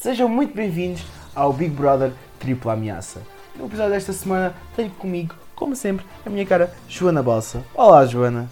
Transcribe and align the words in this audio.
Sejam 0.00 0.30
muito 0.30 0.54
bem-vindos 0.54 1.02
ao 1.34 1.52
Big 1.52 1.74
Brother 1.74 2.14
Tripla 2.38 2.72
Ameaça. 2.72 3.20
No 3.54 3.66
episódio 3.66 3.92
desta 3.92 4.14
semana 4.14 4.54
tenho 4.74 4.88
comigo, 4.92 5.34
como 5.54 5.76
sempre, 5.76 6.06
a 6.24 6.30
minha 6.30 6.46
cara 6.46 6.72
Joana 6.88 7.22
Balsa. 7.22 7.62
Olá, 7.74 8.06
Joana. 8.06 8.48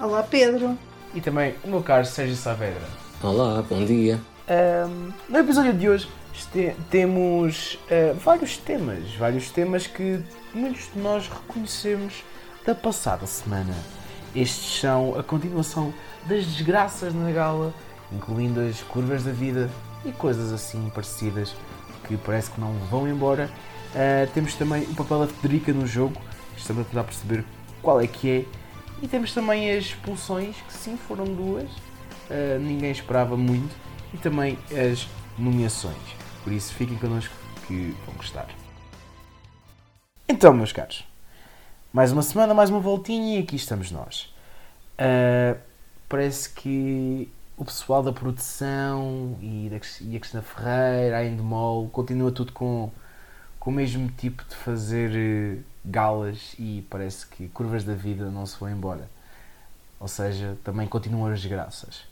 Olá, 0.00 0.20
Pedro. 0.24 0.76
E 1.14 1.20
também 1.20 1.54
o 1.62 1.68
meu 1.68 1.80
caro 1.80 2.04
Sérgio 2.04 2.34
Saavedra. 2.34 2.82
Olá, 3.22 3.62
bom 3.62 3.84
dia. 3.84 4.20
Um, 4.48 5.12
no 5.28 5.38
episódio 5.38 5.72
de 5.72 5.88
hoje 5.88 6.08
este, 6.34 6.74
temos 6.90 7.78
uh, 7.84 8.12
vários 8.14 8.56
temas, 8.56 9.14
vários 9.14 9.48
temas 9.52 9.86
que 9.86 10.20
muitos 10.52 10.90
de 10.92 10.98
nós 10.98 11.28
reconhecemos 11.28 12.24
da 12.66 12.74
passada 12.74 13.28
semana. 13.28 13.76
Estes 14.34 14.80
são 14.80 15.16
a 15.16 15.22
continuação 15.22 15.94
das 16.26 16.44
desgraças 16.44 17.14
na 17.14 17.30
gala, 17.30 17.72
incluindo 18.10 18.60
as 18.60 18.82
curvas 18.82 19.22
da 19.22 19.30
vida 19.30 19.70
e 20.04 20.12
coisas 20.12 20.52
assim 20.52 20.90
parecidas 20.94 21.54
que 22.06 22.16
parece 22.16 22.50
que 22.50 22.60
não 22.60 22.72
vão 22.90 23.08
embora. 23.08 23.50
Uh, 23.90 24.30
temos 24.32 24.54
também 24.54 24.82
o 24.82 24.94
papel 24.94 25.20
da 25.20 25.26
Federica 25.26 25.72
no 25.72 25.86
jogo, 25.86 26.20
estamos 26.56 26.82
a 26.82 26.84
tentar 26.84 27.04
perceber 27.04 27.44
qual 27.82 28.00
é 28.00 28.06
que 28.06 28.30
é. 28.30 28.44
E 29.02 29.08
temos 29.08 29.32
também 29.32 29.70
as 29.70 29.84
expulsões, 29.84 30.56
que 30.56 30.72
sim 30.72 30.96
foram 30.96 31.24
duas, 31.24 31.70
uh, 31.70 32.58
ninguém 32.60 32.90
esperava 32.90 33.36
muito, 33.36 33.74
e 34.12 34.18
também 34.18 34.58
as 34.70 35.08
nomeações. 35.38 35.96
Por 36.42 36.52
isso 36.52 36.74
fiquem 36.74 36.96
connosco 36.98 37.34
que 37.66 37.94
vão 38.06 38.14
gostar. 38.16 38.48
Então, 40.28 40.52
meus 40.52 40.72
caros, 40.72 41.04
mais 41.92 42.12
uma 42.12 42.22
semana, 42.22 42.54
mais 42.54 42.70
uma 42.70 42.80
voltinha 42.80 43.38
e 43.38 43.42
aqui 43.42 43.56
estamos 43.56 43.90
nós. 43.90 44.32
Uh, 44.98 45.58
parece 46.08 46.50
que 46.50 47.30
o 47.60 47.64
pessoal 47.66 48.02
da 48.02 48.10
produção 48.10 49.38
e, 49.42 49.68
da, 49.68 49.76
e 50.00 50.16
a 50.16 50.18
Cristina 50.18 50.42
Ferreira, 50.42 51.18
a 51.18 51.26
Endemol, 51.26 51.90
continua 51.90 52.32
tudo 52.32 52.52
com, 52.52 52.90
com 53.58 53.70
o 53.70 53.72
mesmo 53.74 54.10
tipo 54.12 54.42
de 54.44 54.56
fazer 54.56 55.10
uh, 55.10 55.62
galas 55.84 56.54
e 56.58 56.86
parece 56.88 57.26
que 57.26 57.48
curvas 57.48 57.84
da 57.84 57.94
vida 57.94 58.30
não 58.30 58.46
se 58.46 58.58
vão 58.58 58.70
embora. 58.70 59.10
Ou 60.00 60.08
seja, 60.08 60.56
também 60.64 60.88
continuam 60.88 61.30
as 61.30 61.42
desgraças. 61.42 62.06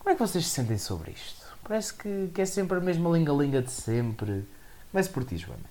Como 0.00 0.10
é 0.10 0.14
que 0.14 0.20
vocês 0.20 0.44
se 0.44 0.50
sentem 0.50 0.76
sobre 0.76 1.12
isto? 1.12 1.46
Parece 1.62 1.94
que, 1.94 2.32
que 2.34 2.42
é 2.42 2.44
sempre 2.44 2.76
a 2.76 2.80
mesma 2.80 3.08
linga-linga 3.08 3.62
de 3.62 3.70
sempre. 3.70 4.44
Comece 4.90 5.10
por 5.10 5.24
ti, 5.24 5.36
Joana. 5.36 5.62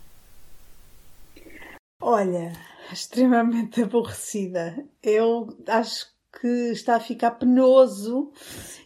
Olha, 1.99 2.53
extremamente 2.89 3.83
aborrecida. 3.83 4.85
Eu 5.03 5.49
acho 5.67 6.07
que 6.39 6.71
está 6.71 6.95
a 6.95 6.99
ficar 6.99 7.31
penoso 7.31 8.31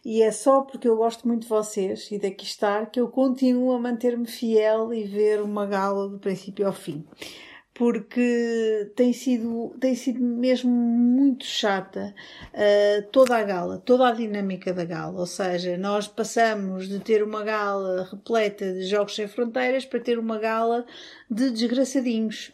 e 0.04 0.22
é 0.22 0.32
só 0.32 0.62
porque 0.62 0.88
eu 0.88 0.98
gosto 0.98 1.28
muito 1.28 1.44
de 1.44 1.48
vocês 1.48 2.10
e 2.12 2.18
daqui 2.18 2.46
estar 2.46 2.90
que 2.90 3.00
eu 3.00 3.08
continuo 3.08 3.72
a 3.74 3.80
manter-me 3.80 4.28
fiel 4.28 4.94
e 4.94 5.04
ver 5.04 5.42
uma 5.42 5.66
gala 5.66 6.10
do 6.10 6.20
princípio 6.20 6.66
ao 6.66 6.74
fim 6.74 7.06
porque 7.76 8.90
tem 8.96 9.12
sido, 9.12 9.76
tem 9.82 9.94
sido 9.96 10.22
mesmo 10.24 10.72
muito 10.72 11.44
chata 11.44 12.16
uh, 12.54 13.06
toda 13.12 13.36
a 13.36 13.44
gala, 13.44 13.80
toda 13.80 14.08
a 14.08 14.12
dinâmica 14.14 14.74
da 14.74 14.86
gala. 14.86 15.20
Ou 15.20 15.26
seja, 15.26 15.78
nós 15.78 16.08
passamos 16.08 16.88
de 16.88 17.00
ter 17.00 17.22
uma 17.22 17.44
gala 17.44 18.08
repleta 18.10 18.72
de 18.72 18.84
jogos 18.86 19.14
sem 19.14 19.28
fronteiras 19.28 19.84
para 19.84 20.00
ter 20.00 20.18
uma 20.18 20.40
gala 20.40 20.86
de 21.30 21.52
desgraçadinhos. 21.52 22.54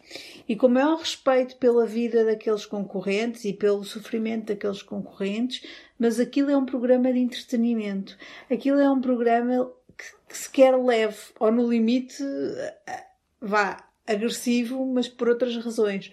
E 0.49 0.55
com 0.55 0.65
o 0.65 0.71
maior 0.71 0.97
respeito 0.97 1.55
pela 1.57 1.85
vida 1.85 2.25
daqueles 2.25 2.65
concorrentes 2.65 3.45
e 3.45 3.53
pelo 3.53 3.83
sofrimento 3.83 4.47
daqueles 4.47 4.81
concorrentes, 4.81 5.63
mas 5.99 6.19
aquilo 6.19 6.49
é 6.49 6.57
um 6.57 6.65
programa 6.65 7.13
de 7.13 7.19
entretenimento. 7.19 8.17
Aquilo 8.49 8.79
é 8.79 8.89
um 8.89 8.99
programa 8.99 9.71
que, 9.95 10.03
que 10.29 10.37
se 10.37 10.49
quer 10.49 10.75
leve, 10.75 11.19
ou 11.39 11.51
no 11.51 11.69
limite, 11.69 12.23
uh, 12.23 12.91
vá, 13.39 13.90
agressivo, 14.07 14.85
mas 14.85 15.07
por 15.07 15.29
outras 15.29 15.55
razões. 15.57 16.11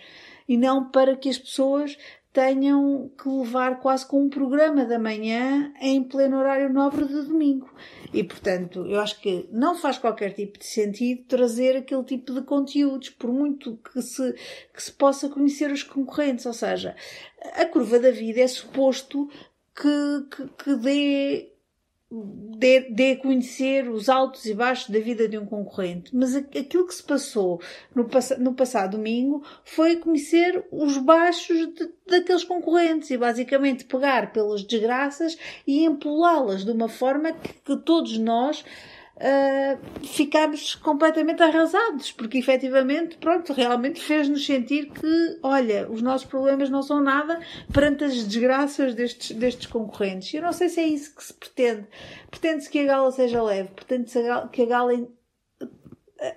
E 0.48 0.56
não 0.56 0.90
para 0.90 1.16
que 1.16 1.28
as 1.28 1.38
pessoas 1.38 1.96
tenham 2.32 3.10
que 3.20 3.28
levar 3.28 3.80
quase 3.80 4.06
com 4.06 4.22
um 4.22 4.28
programa 4.28 4.84
da 4.84 4.98
manhã 4.98 5.72
em 5.80 6.02
pleno 6.04 6.38
horário 6.38 6.72
nobre 6.72 7.06
de 7.06 7.22
domingo. 7.22 7.68
E, 8.12 8.22
portanto, 8.22 8.86
eu 8.86 9.00
acho 9.00 9.20
que 9.20 9.48
não 9.50 9.74
faz 9.74 9.98
qualquer 9.98 10.34
tipo 10.34 10.58
de 10.58 10.66
sentido 10.66 11.24
trazer 11.26 11.76
aquele 11.76 12.04
tipo 12.04 12.32
de 12.32 12.42
conteúdos, 12.42 13.10
por 13.10 13.32
muito 13.32 13.76
que 13.78 14.00
se, 14.00 14.34
que 14.72 14.82
se 14.82 14.92
possa 14.92 15.28
conhecer 15.28 15.72
os 15.72 15.82
concorrentes. 15.82 16.46
Ou 16.46 16.52
seja, 16.52 16.94
a 17.54 17.64
curva 17.64 17.98
da 17.98 18.10
vida 18.10 18.40
é 18.40 18.46
suposto 18.46 19.28
que, 19.74 20.36
que, 20.36 20.64
que 20.64 20.76
dê 20.76 21.52
dê 22.10 23.12
a 23.12 23.22
conhecer 23.22 23.88
os 23.88 24.08
altos 24.08 24.46
e 24.46 24.54
baixos 24.54 24.88
da 24.88 24.98
vida 24.98 25.28
de 25.28 25.36
um 25.36 25.44
concorrente. 25.44 26.14
Mas 26.16 26.34
aquilo 26.34 26.86
que 26.86 26.94
se 26.94 27.02
passou 27.02 27.60
no, 27.94 28.08
no 28.38 28.54
passado 28.54 28.96
domingo 28.96 29.44
foi 29.62 29.96
conhecer 29.96 30.64
os 30.72 30.96
baixos 30.96 31.66
de, 31.74 31.90
daqueles 32.06 32.44
concorrentes 32.44 33.10
e 33.10 33.18
basicamente 33.18 33.84
pegar 33.84 34.32
pelas 34.32 34.64
desgraças 34.64 35.36
e 35.66 35.84
empolá-las 35.84 36.64
de 36.64 36.70
uma 36.70 36.88
forma 36.88 37.32
que, 37.32 37.52
que 37.52 37.76
todos 37.76 38.16
nós 38.16 38.64
uh, 39.18 40.06
ficámos 40.06 40.74
completamente 40.76 41.42
arrasados, 41.42 42.12
porque 42.12 42.38
efetivamente, 42.38 43.16
pronto, 43.18 43.52
realmente 43.52 44.00
fez-nos 44.00 44.44
sentir 44.44 44.90
que, 44.90 45.38
olha, 45.42 45.90
os 45.90 46.00
nossos 46.00 46.26
problemas 46.26 46.70
não 46.70 46.82
são 46.82 47.02
nada 47.02 47.40
perante 47.72 48.04
as 48.04 48.24
desgraças 48.24 48.94
destes, 48.94 49.36
destes 49.36 49.66
concorrentes. 49.66 50.32
Eu 50.32 50.42
não 50.42 50.52
sei 50.52 50.68
se 50.68 50.80
é 50.80 50.86
isso 50.86 51.14
que 51.14 51.24
se 51.24 51.34
pretende. 51.34 51.86
Pretende-se 52.30 52.70
que 52.70 52.78
a 52.78 52.84
gala 52.84 53.10
seja 53.12 53.42
leve, 53.42 53.70
pretende-se 53.70 54.20
que 54.52 54.62
a 54.62 54.66
gala 54.66 54.92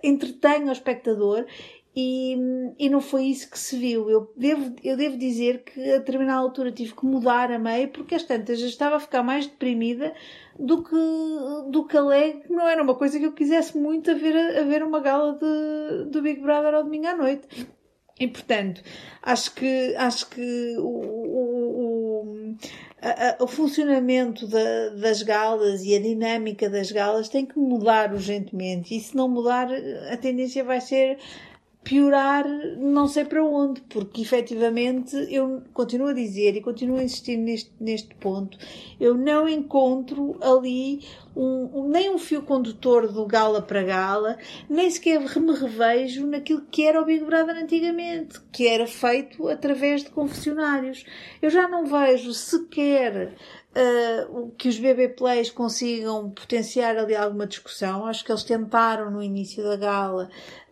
entretenha 0.03 0.67
o 0.67 0.71
espectador 0.71 1.45
e, 1.95 2.37
e 2.79 2.89
não 2.89 3.01
foi 3.01 3.25
isso 3.25 3.49
que 3.49 3.59
se 3.59 3.77
viu. 3.77 4.09
Eu 4.09 4.31
devo, 4.35 4.75
eu 4.83 4.95
devo 4.95 5.17
dizer 5.17 5.63
que 5.63 5.79
a 5.91 5.97
determinada 5.97 6.39
altura 6.39 6.71
tive 6.71 6.93
que 6.93 7.05
mudar 7.05 7.51
a 7.51 7.59
meio 7.59 7.89
porque 7.89 8.15
às 8.15 8.23
tantas 8.23 8.59
já 8.59 8.67
estava 8.67 8.95
a 8.95 8.99
ficar 8.99 9.23
mais 9.23 9.45
deprimida 9.45 10.13
do 10.61 10.83
que, 10.83 11.71
do 11.71 11.85
que 11.85 11.97
alegre. 11.97 12.43
Não 12.49 12.67
era 12.69 12.83
uma 12.83 12.95
coisa 12.95 13.19
que 13.19 13.25
eu 13.25 13.33
quisesse 13.33 13.77
muito 13.77 14.11
a 14.11 14.13
ver, 14.13 14.35
a 14.59 14.63
ver 14.63 14.83
uma 14.83 14.99
gala 14.99 15.33
de, 15.33 16.09
do 16.09 16.21
Big 16.21 16.39
Brother 16.39 16.73
ao 16.73 16.83
domingo 16.83 17.07
à 17.07 17.15
noite. 17.15 17.47
E 18.19 18.27
portanto, 18.27 18.83
acho 19.23 19.55
que, 19.55 19.95
acho 19.95 20.29
que 20.29 20.75
o, 20.77 20.83
o, 20.83 22.23
o, 22.23 22.55
a, 23.01 23.43
o 23.43 23.47
funcionamento 23.47 24.45
da, 24.47 24.89
das 24.89 25.23
galas 25.23 25.83
e 25.83 25.95
a 25.95 25.99
dinâmica 25.99 26.69
das 26.69 26.91
galas 26.91 27.29
tem 27.29 27.45
que 27.45 27.57
mudar 27.57 28.13
urgentemente. 28.13 28.95
E 28.95 28.99
se 28.99 29.15
não 29.15 29.27
mudar, 29.27 29.69
a 30.11 30.17
tendência 30.17 30.63
vai 30.63 30.79
ser 30.79 31.17
piorar 31.83 32.47
não 32.77 33.07
sei 33.07 33.25
para 33.25 33.43
onde, 33.43 33.81
porque 33.81 34.21
efetivamente 34.21 35.15
eu 35.29 35.63
continuo 35.73 36.09
a 36.09 36.13
dizer 36.13 36.55
e 36.55 36.61
continuo 36.61 36.97
a 36.97 37.03
insistir 37.03 37.37
neste, 37.37 37.71
neste 37.79 38.13
ponto, 38.15 38.57
eu 38.99 39.15
não 39.15 39.49
encontro 39.49 40.37
ali 40.41 41.03
um, 41.35 41.87
nem 41.89 42.13
um 42.13 42.19
fio 42.19 42.43
condutor 42.43 43.11
do 43.11 43.25
gala 43.25 43.61
para 43.61 43.83
gala, 43.83 44.37
nem 44.69 44.89
sequer 44.89 45.19
me 45.19 45.53
revejo 45.53 46.27
naquilo 46.27 46.61
que 46.69 46.85
era 46.85 47.01
o 47.01 47.05
Big 47.05 47.23
Brother 47.23 47.57
antigamente, 47.57 48.39
que 48.51 48.67
era 48.67 48.85
feito 48.85 49.47
através 49.47 50.03
de 50.03 50.11
confessionários. 50.11 51.05
Eu 51.41 51.49
já 51.49 51.67
não 51.67 51.85
vejo 51.85 52.33
sequer 52.33 53.35
Uh, 53.71 54.51
que 54.57 54.67
os 54.67 54.77
BB 54.77 55.15
Plays 55.15 55.49
consigam 55.49 56.29
potenciar 56.29 56.97
ali 56.97 57.15
alguma 57.15 57.47
discussão. 57.47 58.05
Acho 58.05 58.25
que 58.25 58.29
eles 58.29 58.43
tentaram 58.43 59.09
no 59.09 59.23
início 59.23 59.63
da 59.63 59.77
gala 59.77 60.29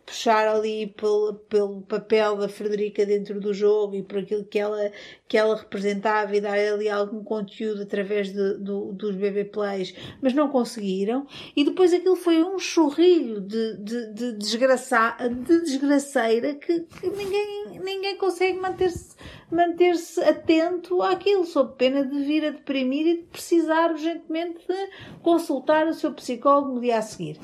puxar 0.09 0.47
ali 0.47 0.87
pelo, 0.87 1.35
pelo 1.47 1.81
papel 1.83 2.35
da 2.35 2.49
Frederica 2.49 3.05
dentro 3.05 3.39
do 3.39 3.53
jogo 3.53 3.95
e 3.95 4.01
por 4.01 4.17
aquilo 4.17 4.43
que 4.43 4.57
ela, 4.57 4.91
que 5.27 5.37
ela 5.37 5.55
representava 5.55 6.35
e 6.35 6.41
dar 6.41 6.57
ali 6.57 6.89
algum 6.89 7.23
conteúdo 7.23 7.83
através 7.83 8.33
de, 8.33 8.55
do, 8.55 8.91
dos 8.91 9.15
BB 9.15 9.45
Plays, 9.45 9.93
mas 10.19 10.33
não 10.33 10.49
conseguiram. 10.49 11.27
E 11.55 11.63
depois 11.63 11.93
aquilo 11.93 12.15
foi 12.15 12.43
um 12.43 12.57
chorrilho 12.57 13.39
de, 13.39 13.77
de, 13.77 14.13
de, 14.13 14.33
desgraça, 14.33 15.15
de 15.29 15.61
desgraceira 15.61 16.55
que, 16.55 16.79
que 16.79 17.07
ninguém, 17.07 17.79
ninguém 17.79 18.17
consegue 18.17 18.59
manter-se 18.59 19.15
manter-se 19.51 20.21
atento 20.21 21.01
àquilo, 21.01 21.43
sob 21.43 21.73
pena 21.75 22.05
de 22.05 22.23
vir 22.23 22.45
a 22.45 22.51
deprimir 22.51 23.07
e 23.07 23.17
de 23.17 23.23
precisar 23.23 23.91
urgentemente 23.91 24.59
de 24.67 24.89
consultar 25.23 25.87
o 25.87 25.93
seu 25.93 26.13
psicólogo 26.13 26.75
no 26.75 26.81
dia 26.81 26.99
a 26.99 27.01
seguir. 27.01 27.39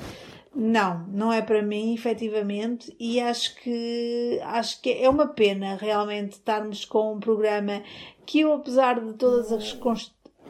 Não, 0.58 1.06
não 1.08 1.30
é 1.30 1.42
para 1.42 1.60
mim, 1.60 1.92
efetivamente, 1.92 2.96
e 2.98 3.20
acho 3.20 3.54
que 3.56 4.40
acho 4.42 4.80
que 4.80 4.90
é 4.90 5.06
uma 5.06 5.26
pena 5.26 5.76
realmente 5.76 6.32
estarmos 6.32 6.86
com 6.86 7.12
um 7.12 7.20
programa 7.20 7.82
que 8.24 8.40
eu, 8.40 8.54
apesar 8.54 8.98
de 8.98 9.12
todas 9.12 9.52
as 9.52 9.78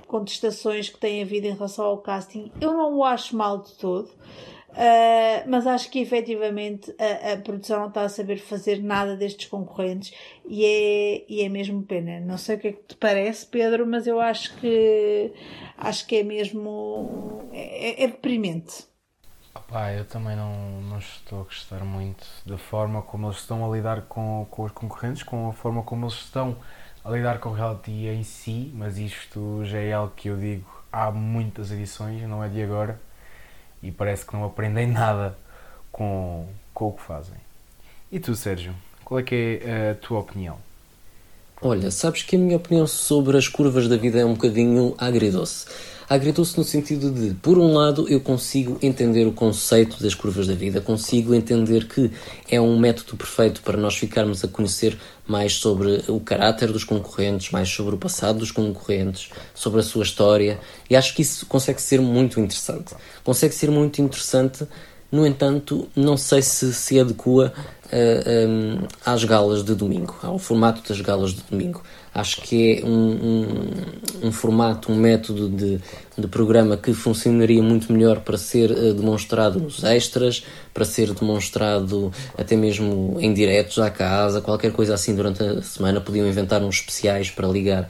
contestações 0.06 0.88
que 0.88 0.96
tem 0.96 1.20
havido 1.20 1.48
em 1.48 1.54
relação 1.54 1.86
ao 1.86 1.98
casting, 1.98 2.52
eu 2.60 2.72
não 2.72 2.94
o 2.94 3.04
acho 3.04 3.36
mal 3.36 3.58
de 3.58 3.72
todo. 3.74 4.08
Uh, 4.70 5.42
mas 5.48 5.66
acho 5.66 5.90
que 5.90 5.98
efetivamente 5.98 6.94
a, 7.00 7.32
a, 7.32 7.36
produção 7.38 7.80
não 7.80 7.88
está 7.88 8.02
a 8.02 8.08
saber 8.08 8.36
fazer 8.36 8.80
nada 8.80 9.16
destes 9.16 9.48
concorrentes 9.48 10.12
e 10.46 10.64
é, 10.64 11.24
e 11.28 11.42
é 11.42 11.48
mesmo 11.48 11.82
pena. 11.82 12.20
Não 12.20 12.38
sei 12.38 12.54
o 12.54 12.58
que 12.60 12.68
é 12.68 12.72
que 12.72 12.82
te 12.84 12.94
parece, 12.94 13.46
Pedro, 13.46 13.84
mas 13.86 14.06
eu 14.06 14.20
acho 14.20 14.56
que 14.60 15.32
acho 15.78 16.06
que 16.06 16.16
é 16.16 16.22
mesmo 16.22 17.40
é, 17.52 18.04
é 18.04 18.06
deprimente. 18.06 18.86
Pá, 19.60 19.92
eu 19.92 20.04
também 20.04 20.36
não, 20.36 20.80
não 20.82 20.98
estou 20.98 21.40
a 21.40 21.44
gostar 21.44 21.84
muito 21.84 22.26
da 22.44 22.58
forma 22.58 23.02
como 23.02 23.26
eles 23.26 23.38
estão 23.38 23.64
a 23.64 23.74
lidar 23.74 24.02
com, 24.02 24.46
com 24.50 24.64
os 24.64 24.72
concorrentes, 24.72 25.22
com 25.22 25.48
a 25.48 25.52
forma 25.52 25.82
como 25.82 26.06
eles 26.06 26.14
estão 26.14 26.56
a 27.04 27.10
lidar 27.10 27.38
com 27.38 27.50
o 27.50 27.52
reality 27.52 28.06
em 28.08 28.22
si, 28.22 28.72
mas 28.74 28.98
isto 28.98 29.64
já 29.64 29.78
é 29.78 29.92
algo 29.92 30.12
que 30.14 30.28
eu 30.28 30.36
digo 30.36 30.66
há 30.92 31.10
muitas 31.10 31.70
edições, 31.70 32.22
não 32.22 32.42
é 32.42 32.48
de 32.48 32.62
agora, 32.62 33.00
e 33.82 33.92
parece 33.92 34.26
que 34.26 34.34
não 34.34 34.44
aprendem 34.44 34.86
nada 34.90 35.36
com, 35.92 36.48
com 36.74 36.88
o 36.88 36.92
que 36.92 37.02
fazem. 37.02 37.36
E 38.10 38.18
tu, 38.20 38.34
Sérgio, 38.34 38.74
qual 39.04 39.20
é 39.20 39.22
que 39.22 39.60
é 39.62 39.90
a 39.90 39.94
tua 39.94 40.20
opinião? 40.20 40.65
Olha, 41.62 41.90
sabes 41.90 42.22
que 42.22 42.36
a 42.36 42.38
minha 42.38 42.58
opinião 42.58 42.86
sobre 42.86 43.38
as 43.38 43.48
curvas 43.48 43.88
da 43.88 43.96
vida 43.96 44.18
é 44.18 44.24
um 44.26 44.34
bocadinho 44.34 44.94
agridoce. 44.98 45.64
Agridoce 46.06 46.56
no 46.58 46.62
sentido 46.62 47.10
de, 47.10 47.34
por 47.34 47.56
um 47.58 47.72
lado, 47.72 48.06
eu 48.10 48.20
consigo 48.20 48.78
entender 48.82 49.26
o 49.26 49.32
conceito 49.32 50.00
das 50.02 50.14
curvas 50.14 50.46
da 50.46 50.54
vida, 50.54 50.82
consigo 50.82 51.34
entender 51.34 51.88
que 51.88 52.12
é 52.50 52.60
um 52.60 52.78
método 52.78 53.16
perfeito 53.16 53.62
para 53.62 53.78
nós 53.78 53.96
ficarmos 53.96 54.44
a 54.44 54.48
conhecer 54.48 54.98
mais 55.26 55.54
sobre 55.54 56.04
o 56.08 56.20
caráter 56.20 56.70
dos 56.70 56.84
concorrentes, 56.84 57.50
mais 57.50 57.70
sobre 57.70 57.94
o 57.94 57.98
passado 57.98 58.38
dos 58.38 58.52
concorrentes, 58.52 59.30
sobre 59.54 59.80
a 59.80 59.82
sua 59.82 60.04
história, 60.04 60.60
e 60.90 60.94
acho 60.94 61.14
que 61.14 61.22
isso 61.22 61.46
consegue 61.46 61.80
ser 61.80 62.02
muito 62.02 62.38
interessante. 62.38 62.94
Consegue 63.24 63.54
ser 63.54 63.70
muito 63.70 64.00
interessante 64.02 64.68
no 65.10 65.26
entanto, 65.26 65.88
não 65.94 66.16
sei 66.16 66.42
se 66.42 66.72
se 66.74 66.98
adequa 66.98 67.52
uh, 67.52 67.52
eh, 67.92 68.46
um, 68.48 68.72
ehm, 68.72 68.78
às 69.04 69.24
galas 69.24 69.64
de 69.64 69.74
domingo, 69.74 70.16
ao 70.22 70.38
formato 70.38 70.86
das 70.88 71.00
galas 71.00 71.32
de 71.32 71.42
domingo. 71.48 71.82
Acho 72.16 72.40
que 72.40 72.80
é 72.80 72.86
um, 72.86 73.10
um, 74.22 74.28
um 74.28 74.32
formato, 74.32 74.90
um 74.90 74.96
método 74.96 75.50
de, 75.50 75.78
de 76.16 76.26
programa 76.28 76.74
que 76.74 76.94
funcionaria 76.94 77.62
muito 77.62 77.92
melhor 77.92 78.20
para 78.20 78.38
ser 78.38 78.70
uh, 78.70 78.94
demonstrado 78.94 79.60
nos 79.60 79.84
extras, 79.84 80.42
para 80.72 80.86
ser 80.86 81.12
demonstrado 81.12 82.10
até 82.38 82.56
mesmo 82.56 83.18
em 83.20 83.34
diretos 83.34 83.78
à 83.78 83.90
casa, 83.90 84.40
qualquer 84.40 84.72
coisa 84.72 84.94
assim 84.94 85.14
durante 85.14 85.42
a 85.42 85.60
semana. 85.60 86.00
Podiam 86.00 86.26
inventar 86.26 86.62
uns 86.62 86.76
especiais 86.76 87.30
para 87.30 87.46
ligar 87.46 87.86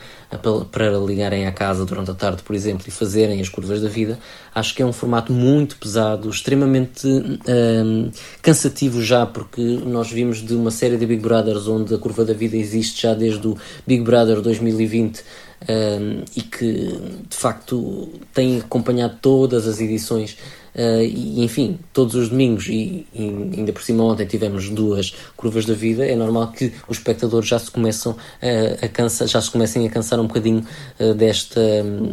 para 0.72 0.98
ligarem 0.98 1.46
à 1.46 1.52
casa 1.52 1.86
durante 1.86 2.10
a 2.10 2.14
tarde, 2.14 2.42
por 2.42 2.56
exemplo, 2.56 2.84
e 2.88 2.90
fazerem 2.90 3.40
as 3.40 3.48
curvas 3.48 3.80
da 3.80 3.88
vida. 3.88 4.18
Acho 4.52 4.74
que 4.74 4.82
é 4.82 4.86
um 4.86 4.92
formato 4.92 5.32
muito 5.32 5.76
pesado, 5.76 6.28
extremamente 6.28 7.06
um, 7.06 8.10
cansativo 8.42 9.00
já, 9.00 9.24
porque 9.24 9.62
nós 9.62 10.10
vimos 10.10 10.38
de 10.38 10.52
uma 10.54 10.72
série 10.72 10.96
de 10.96 11.06
Big 11.06 11.22
Brothers 11.22 11.68
onde 11.68 11.94
a 11.94 11.98
curva 11.98 12.24
da 12.24 12.34
vida 12.34 12.56
existe 12.56 13.02
já 13.02 13.14
desde 13.14 13.46
o 13.46 13.56
Big 13.86 14.02
Brother 14.02 14.15
2020 14.24 15.20
um, 15.68 16.24
e 16.36 16.42
que 16.42 16.98
de 17.28 17.36
facto 17.36 18.08
tem 18.32 18.60
acompanhado 18.60 19.18
todas 19.20 19.66
as 19.66 19.80
edições 19.80 20.36
Uh, 20.76 21.00
e 21.00 21.42
enfim, 21.42 21.78
todos 21.90 22.14
os 22.14 22.28
domingos 22.28 22.68
e, 22.68 23.06
e, 23.14 23.22
ainda 23.56 23.72
por 23.72 23.82
cima 23.82 24.04
ontem 24.04 24.26
tivemos 24.26 24.68
duas 24.68 25.14
curvas 25.34 25.64
da 25.64 25.72
vida, 25.72 26.04
é 26.04 26.14
normal 26.14 26.52
que 26.52 26.70
os 26.86 26.98
espectadores 26.98 27.48
já 27.48 27.58
se 27.58 27.70
começam 27.70 28.12
uh, 28.12 28.84
a 28.84 28.86
cansar, 28.86 29.26
já 29.26 29.40
se 29.40 29.50
comecem 29.50 29.86
a 29.86 29.90
cansar 29.90 30.20
um 30.20 30.26
bocadinho 30.26 30.62
uh, 31.00 31.14
desta, 31.14 31.62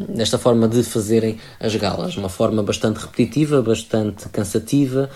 desta 0.08 0.38
forma 0.38 0.70
de 0.70 0.82
fazerem 0.82 1.38
as 1.60 1.76
galas, 1.76 2.16
uma 2.16 2.30
forma 2.30 2.64
bastante 2.64 3.02
repetitiva, 3.02 3.62
bastante 3.62 4.30
cansativa, 4.30 5.10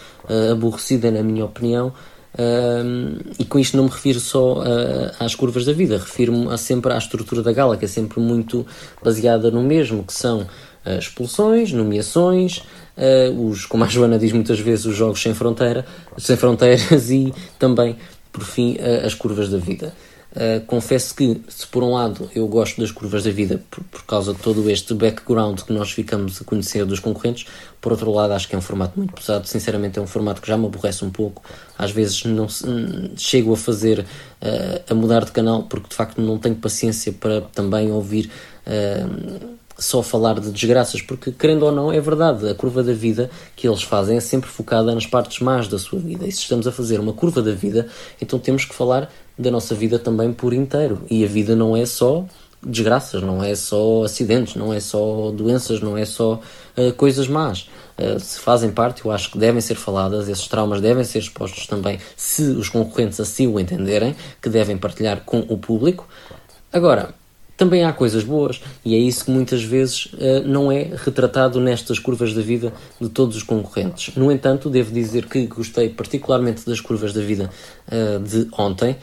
aborrecida 0.52 1.10
na 1.10 1.24
minha 1.24 1.46
opinião. 1.46 1.94
E 3.40 3.46
com 3.46 3.58
isto 3.58 3.76
não 3.76 3.86
me 3.86 3.90
refiro 3.90 4.20
só 4.20 4.62
às 5.20 5.34
curvas 5.34 5.66
da 5.66 5.74
vida, 5.74 5.98
refiro-me 5.98 6.56
sempre 6.58 6.94
à 6.94 6.98
estrutura 6.98 7.42
da 7.42 7.52
gala, 7.52 7.78
que 7.78 7.86
é 7.86 7.88
sempre 7.88 8.20
muito 8.20 8.66
baseada 9.04 9.50
no 9.50 9.64
mesmo, 9.64 10.04
que 10.04 10.14
são 10.14 10.48
expulsões, 11.00 11.72
nomeações, 11.74 12.64
uh, 12.98 13.48
os, 13.48 13.66
como 13.66 13.84
a 13.84 13.88
Joana 13.88 14.18
diz 14.18 14.32
muitas 14.32 14.60
vezes, 14.60 14.86
os 14.86 14.96
jogos 14.96 15.22
sem, 15.22 15.34
fronteira, 15.34 15.86
sem 16.18 16.36
fronteiras 16.36 17.10
e 17.12 17.34
também, 17.60 17.96
por 18.32 18.44
fim, 18.44 18.76
uh, 18.76 19.06
as 19.06 19.14
curvas 19.14 19.50
da 19.50 19.58
vida. 19.58 19.94
Uh, 20.38 20.64
confesso 20.68 21.16
que, 21.16 21.42
se 21.50 21.66
por 21.66 21.82
um 21.82 21.94
lado 21.94 22.30
eu 22.36 22.48
gosto 22.48 22.80
das 22.80 22.92
curvas 22.92 23.24
da 23.24 23.32
vida 23.32 23.60
por, 23.72 23.84
por, 23.86 24.04
causa 24.04 24.36
de 24.36 24.40
todo 24.40 24.70
este 24.70 24.94
background 24.94 25.62
que 25.62 25.74
nós 25.74 25.92
ficamos 25.92 26.40
a 26.40 26.46
conhecer 26.46 26.86
dos 26.86 27.00
concorrentes, 27.00 27.48
por 27.82 27.92
outro 27.92 28.12
lado 28.12 28.34
acho 28.34 28.48
que 28.48 28.54
é 28.54 28.58
um 28.58 28.62
formato 28.62 29.00
muito 29.00 29.16
pesado. 29.16 29.48
Sinceramente, 29.48 29.98
é 29.98 30.02
um 30.02 30.06
formato 30.06 30.40
que 30.40 30.48
já 30.48 30.56
me 30.56 30.68
aborrece 30.68 31.04
um 31.04 31.10
pouco. 31.10 31.42
Às 31.76 31.90
vezes 31.90 32.24
não 32.26 32.46
hum, 32.46 33.10
chego 33.18 33.52
a 33.54 33.58
fazer, 33.58 34.02
uh, 34.02 34.84
a 34.88 34.94
mudar 34.94 35.26
de 35.26 35.32
canal, 35.32 35.64
porque 35.64 35.90
de 35.90 35.96
facto 35.96 36.22
não 36.22 36.38
tenho 36.38 36.56
paciência 36.56 37.12
para 37.12 37.42
também 37.42 37.92
ouvir. 37.92 38.30
Uh, 38.68 39.58
só 39.80 40.02
falar 40.02 40.40
de 40.40 40.52
desgraças, 40.52 41.02
porque 41.02 41.32
querendo 41.32 41.64
ou 41.64 41.72
não, 41.72 41.92
é 41.92 42.00
verdade, 42.00 42.50
a 42.50 42.56
curva 42.56 42.84
da 42.84 42.94
vida 42.94 43.30
que 43.56 43.68
eles 43.68 43.84
fazem 43.84 44.18
é 44.18 44.20
sempre 44.20 44.50
focada 44.50 44.94
nas 44.94 45.06
partes 45.06 45.40
más 45.40 45.68
da 45.68 45.78
sua 45.78 46.00
vida. 46.00 46.28
E 46.28 46.32
se 46.32 46.40
estamos 46.40 46.68
a 46.68 46.72
fazer 46.72 47.00
uma 47.00 47.14
curva 47.14 47.42
da 47.42 47.52
vida, 47.52 47.88
então 48.20 48.40
temos 48.40 48.66
que 48.66 48.74
falar 48.74 49.12
da 49.38 49.52
nossa 49.52 49.76
vida 49.76 50.00
também 50.00 50.32
por 50.34 50.54
inteiro. 50.54 51.02
E 51.10 51.24
a 51.24 51.28
vida 51.28 51.56
não 51.56 51.76
é 51.76 51.86
só 51.86 52.26
desgraças, 52.62 53.22
não 53.22 53.44
é 53.44 53.56
só 53.56 54.04
acidentes, 54.04 54.56
não 54.56 54.74
é 54.74 54.80
só 54.80 55.32
doenças, 55.32 55.80
não 55.80 55.98
é 55.98 56.06
só 56.06 56.42
uh, 56.76 56.94
coisas 56.94 57.28
más. 57.28 57.70
Uh, 57.98 58.20
se 58.20 58.40
fazem 58.40 58.72
parte, 58.72 59.06
eu 59.06 59.12
acho 59.12 59.32
que 59.32 59.38
devem 59.38 59.62
ser 59.62 59.76
faladas, 59.76 60.28
esses 60.28 60.48
traumas 60.48 60.82
devem 60.82 61.04
ser 61.04 61.20
expostos 61.20 61.68
também, 61.68 62.00
se 62.16 62.42
os 62.42 62.70
concorrentes 62.70 63.20
assim 63.20 63.48
o 63.48 63.60
entenderem, 63.60 64.16
que 64.42 64.50
devem 64.50 64.78
partilhar 64.78 65.22
com 65.26 65.40
o 65.40 65.58
público. 65.58 66.08
Agora, 66.74 67.14
também 67.58 67.84
há 67.84 67.92
coisas 67.92 68.24
boas 68.24 68.62
e 68.86 68.94
é 68.94 69.00
isso 69.00 69.26
que 69.26 69.32
muitas 69.32 69.64
vezes 69.64 70.06
uh, 70.06 70.44
não 70.46 70.72
é 70.72 70.92
retratado 70.96 71.60
nestas 71.60 71.98
curvas 71.98 72.34
da 72.34 72.42
vida 72.42 72.72
de 73.02 73.10
todos 73.10 73.36
os 73.36 73.44
concorrentes. 73.44 74.16
No 74.16 74.32
entanto, 74.32 74.70
devo 74.70 74.94
dizer 74.94 75.26
que 75.26 75.48
gostei 75.48 75.90
particularmente 75.90 76.64
das 76.66 76.80
curvas 76.80 77.14
da 77.14 77.22
vida 77.22 77.50
uh, 77.88 78.20
de 78.20 78.48
ontem. 78.52 78.96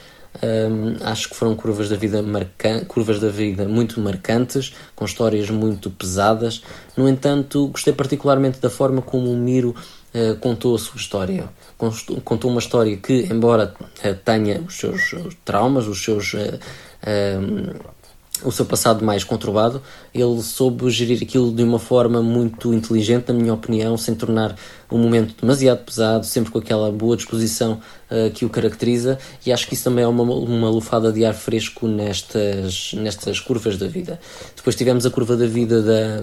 Acho 1.02 1.28
que 1.28 1.36
foram 1.36 1.54
curvas 1.54 1.88
da 1.88 1.96
vida 1.96 2.22
curvas 2.88 3.20
da 3.20 3.28
vida 3.28 3.66
muito 3.66 4.00
marcantes, 4.00 4.74
com 4.94 5.04
histórias 5.04 5.50
muito 5.50 5.90
pesadas. 5.90 6.62
No 6.96 7.08
entanto, 7.08 7.68
gostei 7.68 7.92
particularmente 7.92 8.60
da 8.60 8.70
forma 8.70 9.02
como 9.02 9.30
o 9.30 9.36
Miro 9.36 9.74
uh, 10.14 10.36
contou 10.36 10.74
a 10.74 10.78
sua 10.78 10.96
história. 10.96 11.48
Contou 12.24 12.50
uma 12.50 12.60
história 12.60 12.96
que, 12.96 13.26
embora 13.30 13.74
uh, 13.80 14.14
tenha 14.24 14.60
os 14.60 14.76
seus 14.76 15.14
traumas, 15.44 15.86
os 15.86 16.02
seus 16.02 16.34
uh, 16.34 16.58
o 18.44 18.52
seu 18.52 18.64
passado 18.64 19.04
mais 19.04 19.24
conturbado, 19.24 19.82
ele 20.14 20.42
soube 20.42 20.88
gerir 20.90 21.22
aquilo 21.22 21.52
de 21.52 21.62
uma 21.62 21.78
forma 21.78 22.22
muito 22.22 22.72
inteligente, 22.72 23.28
na 23.28 23.34
minha 23.34 23.54
opinião, 23.54 23.96
sem 23.96 24.14
tornar 24.14 24.54
um 24.90 24.98
momento 24.98 25.34
demasiado 25.40 25.84
pesado, 25.84 26.24
sempre 26.24 26.52
com 26.52 26.58
aquela 26.58 26.90
boa 26.92 27.16
disposição 27.16 27.80
uh, 28.10 28.30
que 28.32 28.44
o 28.44 28.50
caracteriza, 28.50 29.18
e 29.44 29.52
acho 29.52 29.66
que 29.66 29.74
isso 29.74 29.84
também 29.84 30.04
é 30.04 30.06
uma, 30.06 30.22
uma 30.22 30.68
lufada 30.68 31.10
de 31.10 31.24
ar 31.24 31.34
fresco 31.34 31.88
nestas, 31.88 32.92
nestas 32.94 33.40
curvas 33.40 33.76
da 33.76 33.86
vida. 33.86 34.20
Depois 34.54 34.76
tivemos 34.76 35.04
a 35.04 35.10
curva 35.10 35.36
da 35.36 35.46
vida 35.46 35.82
da. 35.82 36.20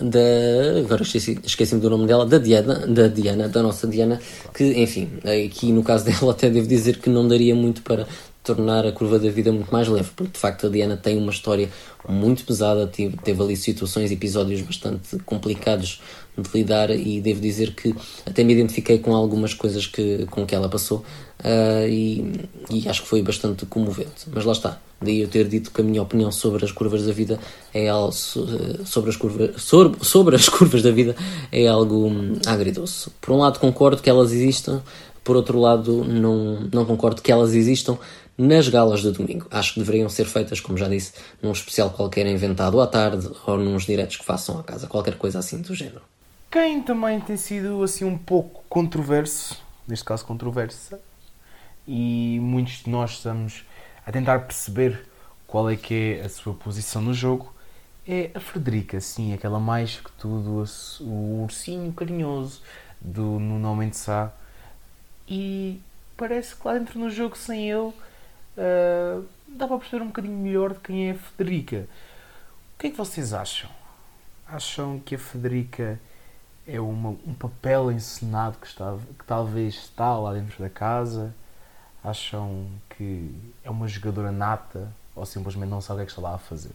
da 0.00 0.80
agora 0.80 1.02
esqueci-me 1.02 1.40
esqueci 1.44 1.76
do 1.76 1.88
nome 1.88 2.06
dela, 2.06 2.26
da 2.26 2.38
Diana, 2.38 2.86
da 2.86 3.08
Diana, 3.08 3.48
da 3.48 3.62
nossa 3.62 3.86
Diana, 3.86 4.20
que, 4.52 4.64
enfim, 4.82 5.08
aqui 5.24 5.72
no 5.72 5.82
caso 5.82 6.04
dela, 6.06 6.32
até 6.32 6.50
devo 6.50 6.66
dizer 6.66 6.98
que 6.98 7.08
não 7.08 7.26
daria 7.26 7.54
muito 7.54 7.82
para 7.82 8.06
tornar 8.54 8.86
a 8.86 8.92
curva 8.92 9.18
da 9.18 9.28
vida 9.28 9.52
muito 9.52 9.70
mais 9.70 9.88
leve, 9.88 10.08
porque 10.16 10.32
de 10.32 10.38
facto 10.38 10.66
a 10.66 10.70
Diana 10.70 10.96
tem 10.96 11.18
uma 11.18 11.30
história 11.30 11.68
muito 12.08 12.44
pesada, 12.44 12.86
teve, 12.86 13.16
teve 13.18 13.42
ali 13.42 13.56
situações, 13.56 14.10
episódios 14.10 14.62
bastante 14.62 15.18
complicados 15.26 16.00
de 16.36 16.48
lidar 16.54 16.90
e 16.90 17.20
devo 17.20 17.40
dizer 17.40 17.74
que 17.74 17.94
até 18.24 18.42
me 18.42 18.54
identifiquei 18.54 18.98
com 19.00 19.14
algumas 19.14 19.52
coisas 19.52 19.86
que, 19.86 20.24
com 20.30 20.46
que 20.46 20.54
ela 20.54 20.68
passou 20.68 20.98
uh, 21.40 21.88
e, 21.88 22.48
e, 22.70 22.88
acho 22.88 23.02
que 23.02 23.08
foi 23.08 23.22
bastante 23.22 23.66
comovente. 23.66 24.26
Mas 24.32 24.44
lá 24.44 24.52
está, 24.52 24.80
daí 25.00 25.20
eu 25.20 25.28
ter 25.28 25.46
dito 25.46 25.70
que 25.70 25.80
a 25.82 25.84
minha 25.84 26.00
opinião 26.00 26.32
sobre 26.32 26.64
as 26.64 26.72
curvas 26.72 27.04
da 27.04 27.12
vida 27.12 27.38
é 27.74 27.88
algo 27.88 28.12
sobre 28.12 29.10
as 29.10 29.16
curvas 29.16 29.62
sobre, 29.62 30.04
sobre 30.04 30.36
as 30.36 30.48
curvas 30.48 30.82
da 30.82 30.90
vida 30.90 31.14
é 31.52 31.66
algo 31.66 32.06
hum, 32.06 32.38
agridoce. 32.46 33.10
Por 33.20 33.34
um 33.34 33.38
lado 33.38 33.58
concordo 33.58 34.00
que 34.00 34.08
elas 34.08 34.32
existam, 34.32 34.80
por 35.22 35.36
outro 35.36 35.60
lado 35.60 36.04
não, 36.04 36.68
não 36.72 36.86
concordo 36.86 37.20
que 37.20 37.30
elas 37.30 37.52
existam 37.52 37.98
nas 38.38 38.68
galas 38.68 39.00
de 39.02 39.10
domingo. 39.10 39.48
Acho 39.50 39.74
que 39.74 39.80
deveriam 39.80 40.08
ser 40.08 40.24
feitas, 40.24 40.60
como 40.60 40.78
já 40.78 40.88
disse, 40.88 41.12
num 41.42 41.50
especial 41.50 41.90
qualquer 41.90 42.24
inventado 42.26 42.80
à 42.80 42.86
tarde 42.86 43.28
ou 43.44 43.58
nos 43.58 43.84
diretos 43.84 44.16
que 44.16 44.24
façam 44.24 44.58
à 44.60 44.62
casa, 44.62 44.86
qualquer 44.86 45.18
coisa 45.18 45.40
assim 45.40 45.60
do 45.60 45.74
género. 45.74 46.02
Quem 46.48 46.80
também 46.80 47.20
tem 47.20 47.36
sido 47.36 47.82
assim 47.82 48.04
um 48.04 48.16
pouco 48.16 48.62
controverso, 48.68 49.60
neste 49.86 50.04
caso 50.04 50.24
controversa, 50.24 51.00
e 51.86 52.38
muitos 52.40 52.84
de 52.84 52.88
nós 52.90 53.12
estamos 53.12 53.64
a 54.06 54.12
tentar 54.12 54.38
perceber 54.40 55.04
qual 55.46 55.68
é 55.68 55.76
que 55.76 56.18
é 56.20 56.24
a 56.24 56.28
sua 56.28 56.54
posição 56.54 57.02
no 57.02 57.12
jogo, 57.12 57.52
é 58.06 58.30
a 58.34 58.40
Frederica, 58.40 59.00
sim, 59.00 59.34
aquela 59.34 59.58
mais 59.60 59.96
que 59.96 60.10
tudo, 60.12 60.64
o 61.00 61.42
ursinho 61.42 61.92
carinhoso 61.92 62.62
do 63.00 63.38
Nuno 63.38 63.76
Mendes. 63.76 64.06
E 65.28 65.78
parece 66.16 66.54
que 66.54 66.66
lá 66.66 66.74
dentro 66.74 66.98
no 66.98 67.10
jogo 67.10 67.36
sem 67.36 67.70
ele 67.70 67.92
uh, 68.58 69.24
dá 69.46 69.66
para 69.66 69.78
perceber 69.78 70.02
um 70.02 70.08
bocadinho 70.08 70.36
melhor 70.36 70.74
de 70.74 70.80
quem 70.80 71.08
é 71.08 71.12
a 71.12 71.14
Federica. 71.14 71.88
O 72.74 72.78
que 72.78 72.88
é 72.88 72.90
que 72.90 72.96
vocês 72.96 73.32
acham? 73.32 73.70
Acham 74.46 74.98
que 74.98 75.14
a 75.14 75.18
Federica 75.18 76.00
é 76.66 76.80
uma, 76.80 77.10
um 77.26 77.34
papel 77.34 77.90
encenado 77.90 78.58
que, 78.58 78.66
está, 78.66 78.96
que 79.18 79.24
talvez 79.24 79.74
está 79.74 80.16
lá 80.18 80.34
dentro 80.34 80.62
da 80.62 80.68
casa? 80.68 81.34
Acham 82.04 82.66
que 82.90 83.34
é 83.64 83.70
uma 83.70 83.88
jogadora 83.88 84.30
nata 84.30 84.92
ou 85.14 85.26
simplesmente 85.26 85.68
não 85.68 85.80
sabe 85.80 85.94
o 85.94 85.98
que 85.98 86.02
é 86.02 86.06
que 86.06 86.12
está 86.12 86.22
lá 86.22 86.34
a 86.34 86.38
fazer? 86.38 86.74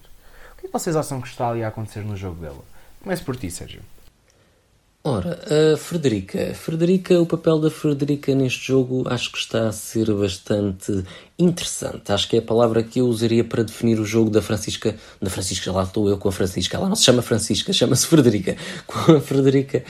O 0.54 0.56
que 0.58 0.66
é 0.66 0.68
que 0.68 0.74
vocês 0.74 0.96
acham 0.96 1.22
que 1.22 1.28
está 1.28 1.50
ali 1.50 1.63
a 1.63 1.70
acontecer 1.70 2.02
no 2.02 2.16
jogo 2.16 2.42
dela? 2.42 2.63
Comece 3.02 3.24
por 3.24 3.36
ti, 3.36 3.50
Sérgio. 3.50 3.82
Ora, 5.05 5.38
a 5.74 5.75
Frederica. 5.75 6.53
Frederica, 6.53 7.19
o 7.19 7.25
papel 7.25 7.60
da 7.60 7.69
Frederica 7.69 8.33
neste 8.33 8.67
jogo 8.67 9.03
acho 9.10 9.33
que 9.33 9.38
está 9.38 9.67
a 9.67 9.72
ser 9.74 10.10
bastante 10.13 11.03
interessante. 11.38 12.10
Acho 12.10 12.29
que 12.29 12.38
é 12.38 12.39
a 12.39 12.41
palavra 12.41 12.81
que 12.81 13.01
eu 13.01 13.07
usaria 13.07 13.43
para 13.43 13.63
definir 13.63 14.00
o 14.00 14.05
jogo 14.05 14.29
da 14.29 14.41
Francisca. 14.41 14.95
Da 15.22 15.29
Francisca, 15.29 15.69
lá 15.74 15.83
estou 15.83 16.07
eu 16.07 16.17
com 16.17 16.29
a 16.29 16.31
Francisca. 16.31 16.77
Ela 16.77 16.88
não 16.88 16.95
se 16.95 17.03
chama 17.03 17.22
Francisca, 17.22 17.74
chama-se 17.74 18.07
Frederica. 18.07 18.55
Com 18.88 19.12
a 19.12 19.19
Frederica, 19.19 19.83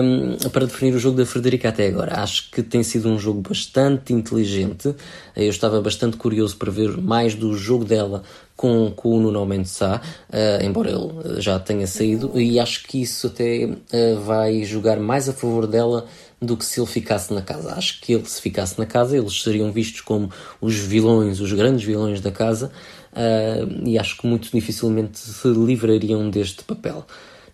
um, 0.00 0.48
para 0.50 0.66
definir 0.66 0.94
o 0.94 1.00
jogo 1.00 1.16
da 1.16 1.26
Frederica 1.26 1.70
até 1.70 1.88
agora. 1.88 2.20
Acho 2.20 2.48
que 2.52 2.62
tem 2.62 2.84
sido 2.84 3.08
um 3.08 3.18
jogo 3.18 3.40
bastante 3.40 4.12
inteligente. 4.12 4.94
Eu 5.34 5.50
estava 5.50 5.82
bastante 5.82 6.16
curioso 6.16 6.56
para 6.56 6.70
ver 6.70 6.96
mais 6.98 7.34
do 7.34 7.52
jogo 7.56 7.84
dela 7.84 8.22
com, 8.56 8.90
com 8.90 9.16
o 9.16 9.20
Nuno 9.20 9.44
Mendes 9.44 9.72
Sá, 9.72 10.00
uh, 10.30 10.64
embora 10.64 10.90
ele 10.90 11.40
já 11.40 11.58
tenha 11.58 11.86
saído, 11.86 12.40
e 12.40 12.58
acho 12.58 12.84
que 12.84 13.02
isso 13.02 13.26
até 13.26 13.66
uh, 13.66 14.20
vai 14.24 14.64
jogar 14.64 14.98
mais 14.98 15.28
a 15.28 15.32
favor 15.32 15.66
dela 15.66 16.06
do 16.40 16.56
que 16.56 16.64
se 16.64 16.80
ele 16.80 16.86
ficasse 16.86 17.32
na 17.32 17.42
casa. 17.42 17.74
Acho 17.74 18.00
que 18.00 18.12
ele, 18.12 18.24
se 18.24 18.40
ficasse 18.40 18.78
na 18.78 18.86
casa, 18.86 19.16
eles 19.16 19.42
seriam 19.42 19.70
vistos 19.70 20.00
como 20.00 20.30
os 20.60 20.74
vilões, 20.74 21.40
os 21.40 21.52
grandes 21.52 21.84
vilões 21.84 22.20
da 22.20 22.30
casa, 22.30 22.72
uh, 23.12 23.88
e 23.88 23.98
acho 23.98 24.16
que 24.16 24.26
muito 24.26 24.50
dificilmente 24.50 25.18
se 25.18 25.48
livrariam 25.48 26.30
deste 26.30 26.64
papel. 26.64 27.06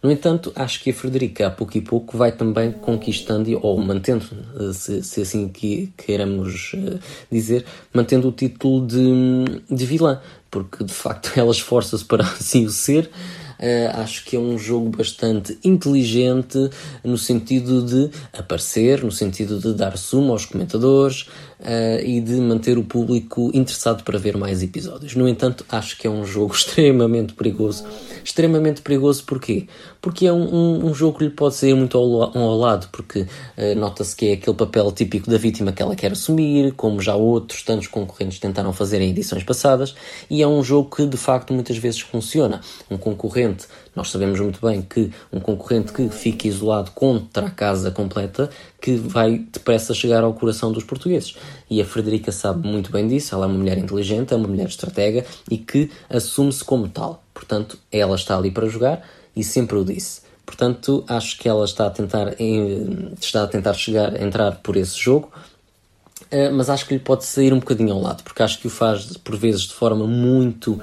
No 0.03 0.11
entanto, 0.11 0.53
acho 0.57 0.83
que 0.83 0.91
a 0.91 0.95
Frederica, 0.95 1.47
a 1.47 1.51
pouco 1.51 1.79
e 1.79 1.81
pouco, 1.81 2.19
vai 2.19 2.33
também 2.33 2.73
conquistando, 2.73 3.59
ou 3.63 3.81
mantendo, 3.81 4.27
se, 4.75 5.03
se 5.03 5.21
assim 5.21 5.49
que 5.49 5.93
queiramos 5.97 6.73
dizer, 7.31 7.65
mantendo 7.95 8.29
o 8.29 8.33
título 8.33 8.85
de, 8.85 9.45
de 9.71 9.87
vilã 9.87 10.21
porque 10.53 10.85
de 10.85 10.93
facto 10.93 11.33
ela 11.35 11.51
esforça-se 11.51 12.05
para 12.05 12.23
assim 12.39 12.65
o 12.65 12.71
ser. 12.71 13.11
Uh, 13.59 14.01
acho 14.01 14.25
que 14.25 14.35
é 14.35 14.39
um 14.41 14.59
jogo 14.59 14.91
bastante 14.91 15.57
inteligente 15.63 16.59
no 17.05 17.17
sentido 17.17 17.81
de 17.81 18.11
aparecer, 18.33 19.05
no 19.05 19.13
sentido 19.13 19.61
de 19.61 19.73
dar 19.73 19.97
sumo 19.97 20.33
aos 20.33 20.45
comentadores 20.45 21.29
uh, 21.63 22.05
e 22.05 22.21
de 22.21 22.35
manter 22.35 22.77
o 22.77 22.85
público 22.85 23.51
interessado 23.55 24.03
para 24.03 24.19
ver 24.19 24.37
mais 24.37 24.63
episódios. 24.63 25.15
No 25.15 25.29
entanto, 25.29 25.65
acho 25.69 25.97
que 25.97 26.07
é 26.07 26.11
um 26.11 26.25
jogo 26.25 26.53
extremamente 26.55 27.33
perigoso. 27.35 27.85
Extremamente 28.25 28.83
perigoso 28.83 29.25
porquê? 29.25 29.67
Porque 30.01 30.27
é 30.27 30.33
um, 30.33 30.55
um, 30.55 30.87
um 30.87 30.95
jogo 30.95 31.19
que 31.19 31.25
lhe 31.25 31.31
pode 31.31 31.55
sair 31.55 31.75
muito 31.75 31.97
ao, 31.97 32.37
ao 32.37 32.59
lado, 32.59 32.89
porque 32.93 33.21
uh, 33.21 33.75
nota-se 33.77 34.15
que 34.15 34.27
é 34.27 34.33
aquele 34.35 34.57
papel 34.57 34.91
típico 34.93 35.31
da 35.31 35.39
vítima 35.39 35.73
que 35.73 35.83
ela 35.83 35.95
quer 35.95 36.13
assumir, 36.13 36.73
como 36.73 37.01
já 37.01 37.15
outros 37.15 37.63
tantos 37.63 37.87
concorrentes 37.87 38.39
tentaram 38.39 38.73
fazer 38.73 39.01
em 39.01 39.11
edições 39.11 39.45
passadas, 39.45 39.95
e 40.29 40.43
é 40.43 40.47
um 40.47 40.63
jogo 40.63 40.95
que 40.95 41.07
de 41.07 41.17
facto 41.17 41.53
muitas 41.55 41.77
vezes 41.77 42.01
funciona. 42.01 42.61
Um 42.91 42.97
concorrente, 42.97 43.67
nós 43.95 44.11
sabemos 44.11 44.41
muito 44.41 44.65
bem 44.67 44.83
que 44.83 45.11
um 45.33 45.39
concorrente 45.39 45.93
que 45.93 46.09
fica 46.09 46.49
isolado 46.49 46.91
contra 46.93 47.47
a 47.47 47.51
casa 47.51 47.91
completa, 47.91 48.49
que 48.81 48.97
vai 48.97 49.39
depressa 49.39 49.93
chegar 49.93 50.25
ao 50.25 50.33
coração 50.33 50.73
dos 50.73 50.85
portugueses. 50.85 51.37
E 51.69 51.81
a 51.81 51.85
Frederica 51.85 52.33
sabe 52.33 52.67
muito 52.67 52.91
bem 52.91 53.07
disso, 53.07 53.35
ela 53.35 53.47
é 53.47 53.49
uma 53.49 53.59
mulher 53.59 53.79
inteligente, 53.79 54.33
é 54.33 54.37
uma 54.37 54.49
mulher 54.49 54.67
estratega 54.67 55.25
e 55.51 55.59
que 55.59 55.91
assume-se 56.09 56.65
como 56.65 56.89
tal. 56.89 57.23
Portanto, 57.35 57.79
ela 57.91 58.17
está 58.17 58.37
ali 58.37 58.51
para 58.51 58.67
jogar 58.67 59.03
e 59.37 59.45
sempre 59.45 59.77
o 59.77 59.85
disse. 59.85 60.23
Portanto, 60.45 61.05
acho 61.09 61.39
que 61.39 61.49
ela 61.49 61.65
está 61.65 61.87
a 61.87 61.91
tentar, 61.91 62.35
está 63.21 63.45
a 63.45 63.47
tentar 63.47 63.75
chegar, 63.75 64.21
entrar 64.21 64.57
por 64.57 64.77
esse 64.77 64.99
jogo, 64.99 65.31
mas 66.53 66.71
acho 66.71 66.87
que 66.87 66.95
lhe 66.95 67.01
pode 67.01 67.25
sair 67.25 67.53
um 67.53 67.59
bocadinho 67.59 67.93
ao 67.93 68.01
lado, 68.01 68.23
porque 68.23 68.43
acho 68.43 68.59
que 68.59 68.67
o 68.67 68.71
faz 68.71 69.17
por 69.19 69.37
vezes 69.37 69.63
de 69.63 69.75
forma 69.75 70.07
muito 70.07 70.73
uh, 70.73 70.81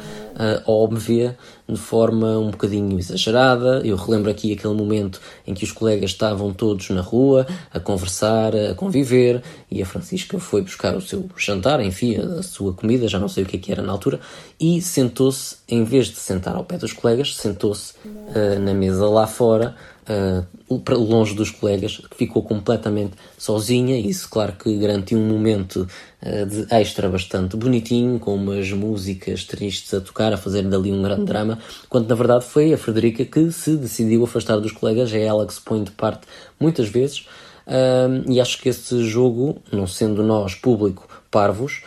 óbvia, 0.71 1.37
de 1.67 1.79
forma 1.79 2.37
um 2.37 2.51
bocadinho 2.51 2.97
exagerada. 2.97 3.81
Eu 3.83 3.95
relembro 3.95 4.29
aqui 4.29 4.53
aquele 4.53 4.73
momento 4.73 5.19
em 5.45 5.53
que 5.53 5.63
os 5.63 5.71
colegas 5.71 6.11
estavam 6.11 6.53
todos 6.53 6.89
na 6.89 7.01
rua 7.01 7.47
a 7.71 7.79
conversar, 7.79 8.55
a 8.55 8.73
conviver, 8.75 9.41
e 9.69 9.81
a 9.81 9.85
Francisca 9.85 10.39
foi 10.39 10.61
buscar 10.61 10.95
o 10.95 11.01
seu 11.01 11.27
jantar, 11.37 11.79
enfim, 11.81 12.17
a 12.17 12.41
sua 12.43 12.73
comida, 12.73 13.07
já 13.07 13.19
não 13.19 13.27
sei 13.27 13.43
o 13.43 13.47
que, 13.47 13.57
é 13.57 13.59
que 13.59 13.71
era 13.71 13.81
na 13.81 13.91
altura, 13.91 14.19
e 14.59 14.81
sentou-se, 14.81 15.57
em 15.67 15.83
vez 15.83 16.07
de 16.07 16.17
sentar 16.17 16.55
ao 16.55 16.63
pé 16.63 16.77
dos 16.77 16.93
colegas, 16.93 17.35
sentou-se 17.35 17.93
uh, 18.05 18.59
na 18.59 18.73
mesa 18.73 19.07
lá 19.07 19.27
fora 19.27 19.75
uh, 20.09 20.95
longe 20.95 21.35
dos 21.35 21.51
colegas, 21.51 22.01
ficou 22.15 22.43
completamente 22.43 23.13
sozinha. 23.37 23.97
Isso, 23.97 24.29
claro, 24.29 24.53
que 24.53 24.75
garantiu 24.77 25.19
um 25.19 25.27
momento 25.27 25.87
uh, 26.21 26.45
de 26.45 26.65
extra 26.73 27.07
bastante 27.07 27.55
bonitinho, 27.55 28.19
com 28.19 28.35
umas 28.35 28.71
músicas 28.71 29.43
tristes 29.43 29.93
a 29.93 30.01
tocar, 30.01 30.33
a 30.33 30.37
fazer 30.37 30.63
dali 30.63 30.91
um 30.91 31.01
grande 31.01 31.25
drama, 31.25 31.59
quando 31.87 32.07
na 32.07 32.15
verdade 32.15 32.45
foi 32.45 32.73
a 32.73 32.77
Frederica 32.77 33.23
que 33.23 33.51
se 33.51 33.77
decidiu 33.77 34.23
afastar 34.23 34.57
dos 34.57 34.71
colegas. 34.71 35.13
É 35.13 35.23
ela 35.23 35.45
que 35.45 35.53
se 35.53 35.61
põe 35.61 35.83
de 35.83 35.91
parte 35.91 36.21
muitas 36.59 36.89
vezes. 36.89 37.25
Uh, 37.67 38.25
e 38.27 38.41
acho 38.41 38.59
que 38.59 38.69
esse 38.69 39.03
jogo, 39.03 39.61
não 39.71 39.85
sendo 39.85 40.23
nós 40.23 40.55
público 40.55 41.07
parvos, 41.29 41.83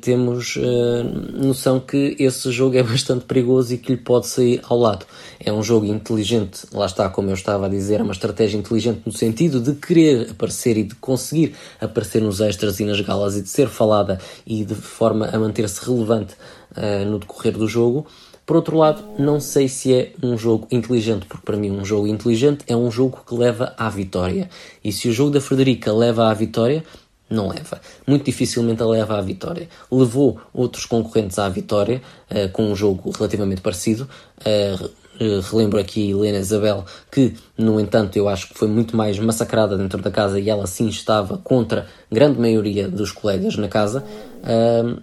temos 0.00 0.56
uh, 0.56 1.04
noção 1.34 1.78
que 1.78 2.16
esse 2.18 2.50
jogo 2.50 2.76
é 2.76 2.82
bastante 2.84 3.24
perigoso 3.24 3.74
e 3.74 3.78
que 3.78 3.92
lhe 3.92 3.98
pode 3.98 4.26
sair 4.26 4.60
ao 4.64 4.78
lado. 4.78 5.04
É 5.38 5.52
um 5.52 5.62
jogo 5.62 5.86
inteligente, 5.86 6.66
lá 6.72 6.86
está, 6.86 7.08
como 7.08 7.30
eu 7.30 7.34
estava 7.34 7.66
a 7.66 7.68
dizer, 7.68 8.00
é 8.00 8.02
uma 8.02 8.12
estratégia 8.12 8.56
inteligente 8.56 9.02
no 9.04 9.12
sentido 9.12 9.60
de 9.60 9.74
querer 9.74 10.30
aparecer 10.30 10.76
e 10.78 10.82
de 10.82 10.94
conseguir 10.94 11.54
aparecer 11.80 12.22
nos 12.22 12.40
extras 12.40 12.80
e 12.80 12.84
nas 12.84 13.00
galas 13.00 13.36
e 13.36 13.42
de 13.42 13.48
ser 13.48 13.68
falada 13.68 14.18
e 14.46 14.64
de 14.64 14.74
forma 14.74 15.26
a 15.26 15.38
manter-se 15.38 15.84
relevante 15.84 16.34
uh, 16.76 17.04
no 17.04 17.18
decorrer 17.18 17.56
do 17.56 17.68
jogo. 17.68 18.06
Por 18.46 18.54
outro 18.54 18.78
lado, 18.78 19.02
não 19.18 19.40
sei 19.40 19.66
se 19.66 19.92
é 19.92 20.12
um 20.22 20.38
jogo 20.38 20.68
inteligente, 20.70 21.26
porque 21.26 21.44
para 21.44 21.56
mim 21.56 21.72
um 21.72 21.84
jogo 21.84 22.06
inteligente 22.06 22.64
é 22.68 22.76
um 22.76 22.88
jogo 22.92 23.24
que 23.26 23.34
leva 23.34 23.74
à 23.76 23.90
vitória. 23.90 24.48
E 24.84 24.92
se 24.92 25.08
o 25.08 25.12
jogo 25.12 25.32
da 25.32 25.40
Frederica 25.40 25.92
leva 25.92 26.30
à 26.30 26.32
vitória, 26.32 26.84
não 27.28 27.48
leva. 27.48 27.80
Muito 28.06 28.24
dificilmente 28.24 28.82
a 28.82 28.86
leva 28.86 29.18
à 29.18 29.20
vitória. 29.20 29.68
Levou 29.90 30.40
outros 30.54 30.84
concorrentes 30.86 31.38
à 31.38 31.48
vitória 31.48 32.00
uh, 32.30 32.48
com 32.50 32.70
um 32.70 32.76
jogo 32.76 33.10
relativamente 33.10 33.60
parecido. 33.60 34.08
Uh, 34.40 35.06
relembro 35.50 35.80
aqui 35.80 36.10
Helena 36.10 36.38
Isabel, 36.38 36.84
que, 37.10 37.34
no 37.56 37.80
entanto, 37.80 38.16
eu 38.16 38.28
acho 38.28 38.48
que 38.50 38.58
foi 38.58 38.68
muito 38.68 38.94
mais 38.94 39.18
massacrada 39.18 39.76
dentro 39.76 40.00
da 40.02 40.10
casa 40.10 40.38
e 40.38 40.50
ela 40.50 40.66
sim 40.66 40.88
estava 40.88 41.38
contra 41.38 41.86
grande 42.12 42.38
maioria 42.38 42.86
dos 42.86 43.12
colegas 43.12 43.56
na 43.56 43.66
casa. 43.66 44.04
Uh, 44.42 45.00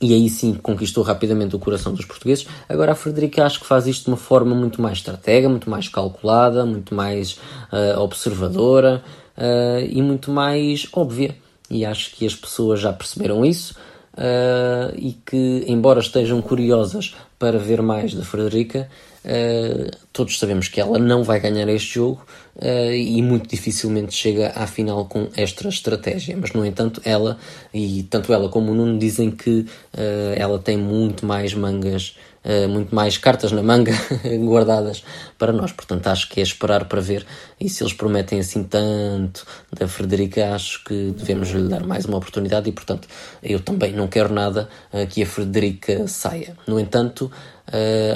e 0.00 0.12
aí 0.12 0.28
sim 0.28 0.54
conquistou 0.54 1.02
rapidamente 1.02 1.56
o 1.56 1.58
coração 1.58 1.94
dos 1.94 2.04
portugueses. 2.04 2.46
Agora 2.68 2.92
a 2.92 2.94
Frederica 2.94 3.44
acho 3.44 3.60
que 3.60 3.66
faz 3.66 3.86
isto 3.86 4.04
de 4.04 4.10
uma 4.10 4.16
forma 4.16 4.54
muito 4.54 4.82
mais 4.82 4.98
estratega, 4.98 5.48
muito 5.48 5.70
mais 5.70 5.88
calculada, 5.88 6.66
muito 6.66 6.94
mais 6.94 7.38
observadora 7.96 9.02
uh, 9.36 9.84
e 9.88 10.02
muito 10.02 10.30
mais 10.30 10.86
óbvia. 10.92 11.34
E 11.70 11.84
acho 11.84 12.14
que 12.14 12.26
as 12.26 12.34
pessoas 12.34 12.80
já 12.80 12.92
perceberam 12.92 13.44
isso 13.44 13.74
uh, 14.14 14.94
e 14.96 15.16
que, 15.24 15.64
embora 15.66 16.00
estejam 16.00 16.40
curiosas 16.42 17.14
para 17.38 17.58
ver 17.58 17.82
mais 17.82 18.14
da 18.14 18.22
Frederica, 18.22 18.88
uh, 19.24 19.90
todos 20.12 20.38
sabemos 20.38 20.68
que 20.68 20.80
ela 20.80 20.98
não 20.98 21.24
vai 21.24 21.40
ganhar 21.40 21.68
este 21.68 21.94
jogo 21.94 22.24
e 22.56 23.20
muito 23.20 23.48
dificilmente 23.48 24.14
chega 24.14 24.52
à 24.54 24.64
final 24.64 25.06
com 25.06 25.28
esta 25.36 25.68
estratégia. 25.68 26.36
Mas, 26.40 26.52
no 26.52 26.64
entanto, 26.64 27.02
ela, 27.04 27.36
e 27.72 28.04
tanto 28.04 28.32
ela 28.32 28.48
como 28.48 28.70
o 28.70 28.74
Nuno, 28.76 28.96
dizem 28.96 29.32
que 29.32 29.66
ela 30.36 30.56
tem 30.60 30.76
muito 30.76 31.26
mais 31.26 31.52
mangas 31.52 32.14
muito 32.68 32.94
mais 32.94 33.16
cartas 33.16 33.52
na 33.52 33.62
manga 33.62 33.92
guardadas 34.44 35.02
para 35.38 35.52
nós. 35.52 35.72
Portanto, 35.72 36.06
acho 36.08 36.28
que 36.28 36.40
é 36.40 36.42
esperar 36.42 36.84
para 36.86 37.00
ver. 37.00 37.26
E 37.58 37.68
se 37.68 37.82
eles 37.82 37.92
prometem 37.92 38.40
assim 38.40 38.62
tanto 38.64 39.46
da 39.72 39.88
Frederica, 39.88 40.54
acho 40.54 40.84
que 40.84 41.14
devemos 41.16 41.50
lhe 41.50 41.68
dar 41.68 41.84
mais 41.84 42.04
uma 42.04 42.18
oportunidade. 42.18 42.68
E, 42.68 42.72
portanto, 42.72 43.08
eu 43.42 43.60
também 43.60 43.92
não 43.92 44.08
quero 44.08 44.32
nada 44.32 44.68
uh, 44.92 45.06
que 45.06 45.22
a 45.22 45.26
Frederica 45.26 46.06
saia. 46.06 46.56
No 46.66 46.78
entanto, 46.78 47.30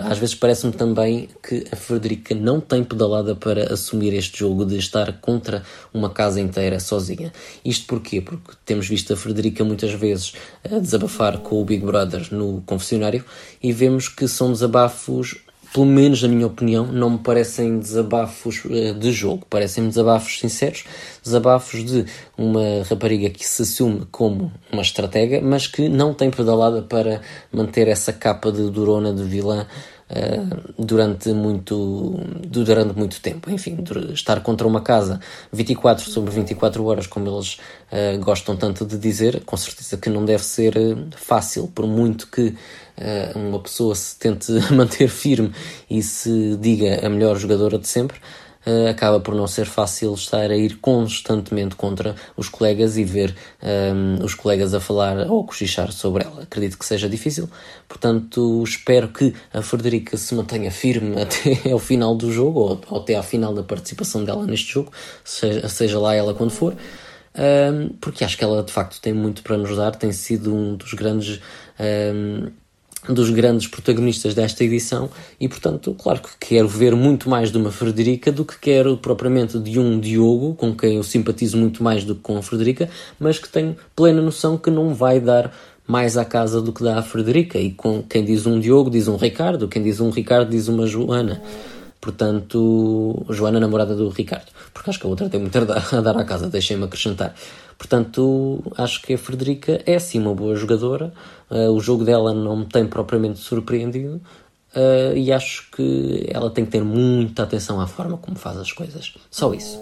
às 0.04 0.18
vezes 0.18 0.34
parece-me 0.34 0.72
também 0.72 1.28
que 1.42 1.64
a 1.72 1.76
Frederica 1.76 2.34
não 2.34 2.60
tem 2.60 2.84
pedalada 2.84 3.34
para 3.34 3.72
assumir 3.72 4.12
este 4.14 4.40
jogo 4.40 4.64
de 4.64 4.76
estar 4.76 5.20
contra 5.20 5.62
uma 5.92 6.10
casa 6.10 6.40
inteira 6.40 6.78
sozinha. 6.78 7.32
Isto 7.64 7.86
porquê? 7.86 8.20
Porque 8.20 8.52
temos 8.64 8.88
visto 8.88 9.12
a 9.12 9.16
Frederica 9.16 9.64
muitas 9.64 9.92
vezes 9.92 10.34
desabafar 10.80 11.38
com 11.38 11.60
o 11.60 11.64
Big 11.64 11.84
Brother 11.84 12.28
no 12.32 12.62
confessionário 12.66 13.24
e 13.62 13.72
vemos 13.72 14.08
que 14.08 14.28
são 14.28 14.52
desabafos 14.52 15.36
pelo 15.72 15.86
menos 15.86 16.22
na 16.22 16.28
minha 16.28 16.46
opinião, 16.46 16.86
não 16.86 17.10
me 17.10 17.18
parecem 17.18 17.78
desabafos 17.78 18.64
uh, 18.64 18.94
de 18.94 19.12
jogo, 19.12 19.46
parecem-me 19.48 19.88
desabafos 19.88 20.38
sinceros, 20.38 20.84
desabafos 21.22 21.84
de 21.84 22.06
uma 22.36 22.82
rapariga 22.88 23.30
que 23.30 23.46
se 23.46 23.62
assume 23.62 24.06
como 24.10 24.52
uma 24.72 24.82
estratega, 24.82 25.40
mas 25.40 25.66
que 25.66 25.88
não 25.88 26.14
tem 26.14 26.30
pedalada 26.30 26.82
para 26.82 27.20
manter 27.52 27.88
essa 27.88 28.12
capa 28.12 28.50
de 28.50 28.70
durona, 28.70 29.12
de 29.12 29.24
vilã, 29.24 29.66
uh, 30.10 30.74
durante, 30.78 31.30
muito, 31.30 32.20
durante 32.46 32.96
muito 32.96 33.20
tempo. 33.20 33.50
Enfim, 33.50 33.78
estar 34.12 34.40
contra 34.40 34.66
uma 34.66 34.80
casa 34.80 35.20
24 35.52 36.10
sobre 36.10 36.30
24 36.30 36.84
horas, 36.84 37.06
como 37.06 37.28
eles 37.28 37.58
uh, 37.92 38.18
gostam 38.20 38.56
tanto 38.56 38.84
de 38.84 38.98
dizer, 38.98 39.42
com 39.44 39.56
certeza 39.56 39.96
que 39.96 40.10
não 40.10 40.24
deve 40.24 40.44
ser 40.44 40.74
fácil, 41.16 41.68
por 41.68 41.86
muito 41.86 42.28
que 42.28 42.54
uma 43.36 43.60
pessoa 43.60 43.94
se 43.94 44.18
tente 44.18 44.50
manter 44.74 45.08
firme 45.08 45.52
e 45.88 46.02
se 46.02 46.56
diga 46.56 47.06
a 47.06 47.08
melhor 47.08 47.36
jogadora 47.36 47.78
de 47.78 47.86
sempre 47.86 48.18
uh, 48.68 48.88
acaba 48.88 49.18
por 49.18 49.34
não 49.34 49.46
ser 49.46 49.64
fácil 49.64 50.12
estar 50.14 50.50
a 50.50 50.56
ir 50.56 50.76
constantemente 50.76 51.74
contra 51.74 52.14
os 52.36 52.48
colegas 52.48 52.98
e 52.98 53.04
ver 53.04 53.34
um, 53.62 53.66
ehm, 54.18 54.24
os 54.24 54.34
colegas 54.34 54.74
a 54.74 54.80
falar 54.80 55.26
ou 55.30 55.44
cochichar 55.44 55.90
sobre 55.90 56.24
ela. 56.24 56.42
Acredito 56.42 56.78
que 56.78 56.84
seja 56.84 57.08
difícil, 57.08 57.48
portanto, 57.88 58.62
espero 58.64 59.08
que 59.08 59.34
a 59.52 59.62
Frederica 59.62 60.16
se 60.16 60.34
mantenha 60.34 60.70
firme 60.70 61.16
até 61.22 61.72
ao 61.72 61.78
final 61.78 62.14
do 62.14 62.30
jogo 62.30 62.60
ou, 62.60 62.80
ou 62.88 63.00
até 63.00 63.14
ao 63.14 63.22
final 63.22 63.54
da 63.54 63.62
participação 63.62 64.24
dela 64.24 64.46
neste 64.46 64.72
jogo, 64.72 64.92
seja, 65.24 65.68
seja 65.68 65.98
lá 65.98 66.14
ela 66.14 66.34
quando 66.34 66.50
for. 66.50 66.74
Um, 67.34 67.40
ehm, 67.40 67.88
porque 68.00 68.24
acho 68.24 68.36
que 68.36 68.44
ela 68.44 68.62
de 68.62 68.72
facto 68.72 69.00
tem 69.00 69.12
muito 69.12 69.42
para 69.42 69.56
nos 69.56 69.76
dar, 69.76 69.94
tem 69.94 70.12
sido 70.12 70.54
um 70.54 70.76
dos 70.76 70.92
grandes 70.92 71.40
um, 71.78 72.46
ehm, 72.46 72.52
dos 73.08 73.30
grandes 73.30 73.66
protagonistas 73.66 74.34
desta 74.34 74.64
edição 74.64 75.08
e, 75.40 75.48
portanto, 75.48 75.94
claro 75.98 76.20
que 76.20 76.30
quero 76.38 76.68
ver 76.68 76.94
muito 76.94 77.28
mais 77.28 77.50
de 77.50 77.56
uma 77.56 77.70
Frederica 77.70 78.30
do 78.32 78.44
que 78.44 78.58
quero 78.58 78.96
propriamente 78.96 79.58
de 79.58 79.78
um 79.78 79.98
Diogo, 79.98 80.54
com 80.54 80.74
quem 80.74 80.96
eu 80.96 81.02
simpatizo 81.02 81.56
muito 81.56 81.82
mais 81.82 82.04
do 82.04 82.14
que 82.14 82.20
com 82.20 82.36
a 82.36 82.42
Frederica, 82.42 82.88
mas 83.18 83.38
que 83.38 83.48
tenho 83.48 83.76
plena 83.94 84.20
noção 84.20 84.58
que 84.58 84.70
não 84.70 84.94
vai 84.94 85.20
dar 85.20 85.52
mais 85.86 86.18
à 86.18 86.24
casa 86.24 86.60
do 86.60 86.72
que 86.72 86.82
dá 86.82 86.98
a 86.98 87.02
Frederica. 87.02 87.58
E 87.58 87.72
com 87.72 88.02
quem 88.02 88.24
diz 88.24 88.46
um 88.46 88.60
Diogo 88.60 88.90
diz 88.90 89.08
um 89.08 89.16
Ricardo, 89.16 89.68
quem 89.68 89.82
diz 89.82 90.00
um 90.00 90.10
Ricardo 90.10 90.50
diz 90.50 90.68
uma 90.68 90.86
Joana. 90.86 91.40
Portanto, 92.08 93.26
Joana, 93.28 93.60
namorada 93.60 93.94
do 93.94 94.08
Ricardo. 94.08 94.46
Porque 94.72 94.88
acho 94.88 94.98
que 94.98 95.04
a 95.04 95.10
outra 95.10 95.28
tem 95.28 95.38
muito 95.38 95.58
a 95.58 96.00
dar 96.00 96.16
à 96.16 96.24
casa, 96.24 96.48
deixem-me 96.48 96.84
acrescentar. 96.84 97.34
Portanto, 97.76 98.62
acho 98.78 99.02
que 99.02 99.12
a 99.12 99.18
Frederica 99.18 99.82
é 99.84 99.98
sim 99.98 100.18
uma 100.18 100.34
boa 100.34 100.56
jogadora. 100.56 101.12
Uh, 101.50 101.70
o 101.70 101.78
jogo 101.80 102.06
dela 102.06 102.32
não 102.32 102.60
me 102.60 102.64
tem 102.64 102.86
propriamente 102.86 103.40
surpreendido. 103.40 104.22
Uh, 104.74 105.14
e 105.14 105.30
acho 105.30 105.70
que 105.70 106.26
ela 106.32 106.48
tem 106.48 106.64
que 106.64 106.70
ter 106.70 106.82
muita 106.82 107.42
atenção 107.42 107.78
à 107.78 107.86
forma 107.86 108.16
como 108.16 108.38
faz 108.38 108.56
as 108.56 108.72
coisas. 108.72 109.12
Só 109.30 109.52
isso. 109.52 109.78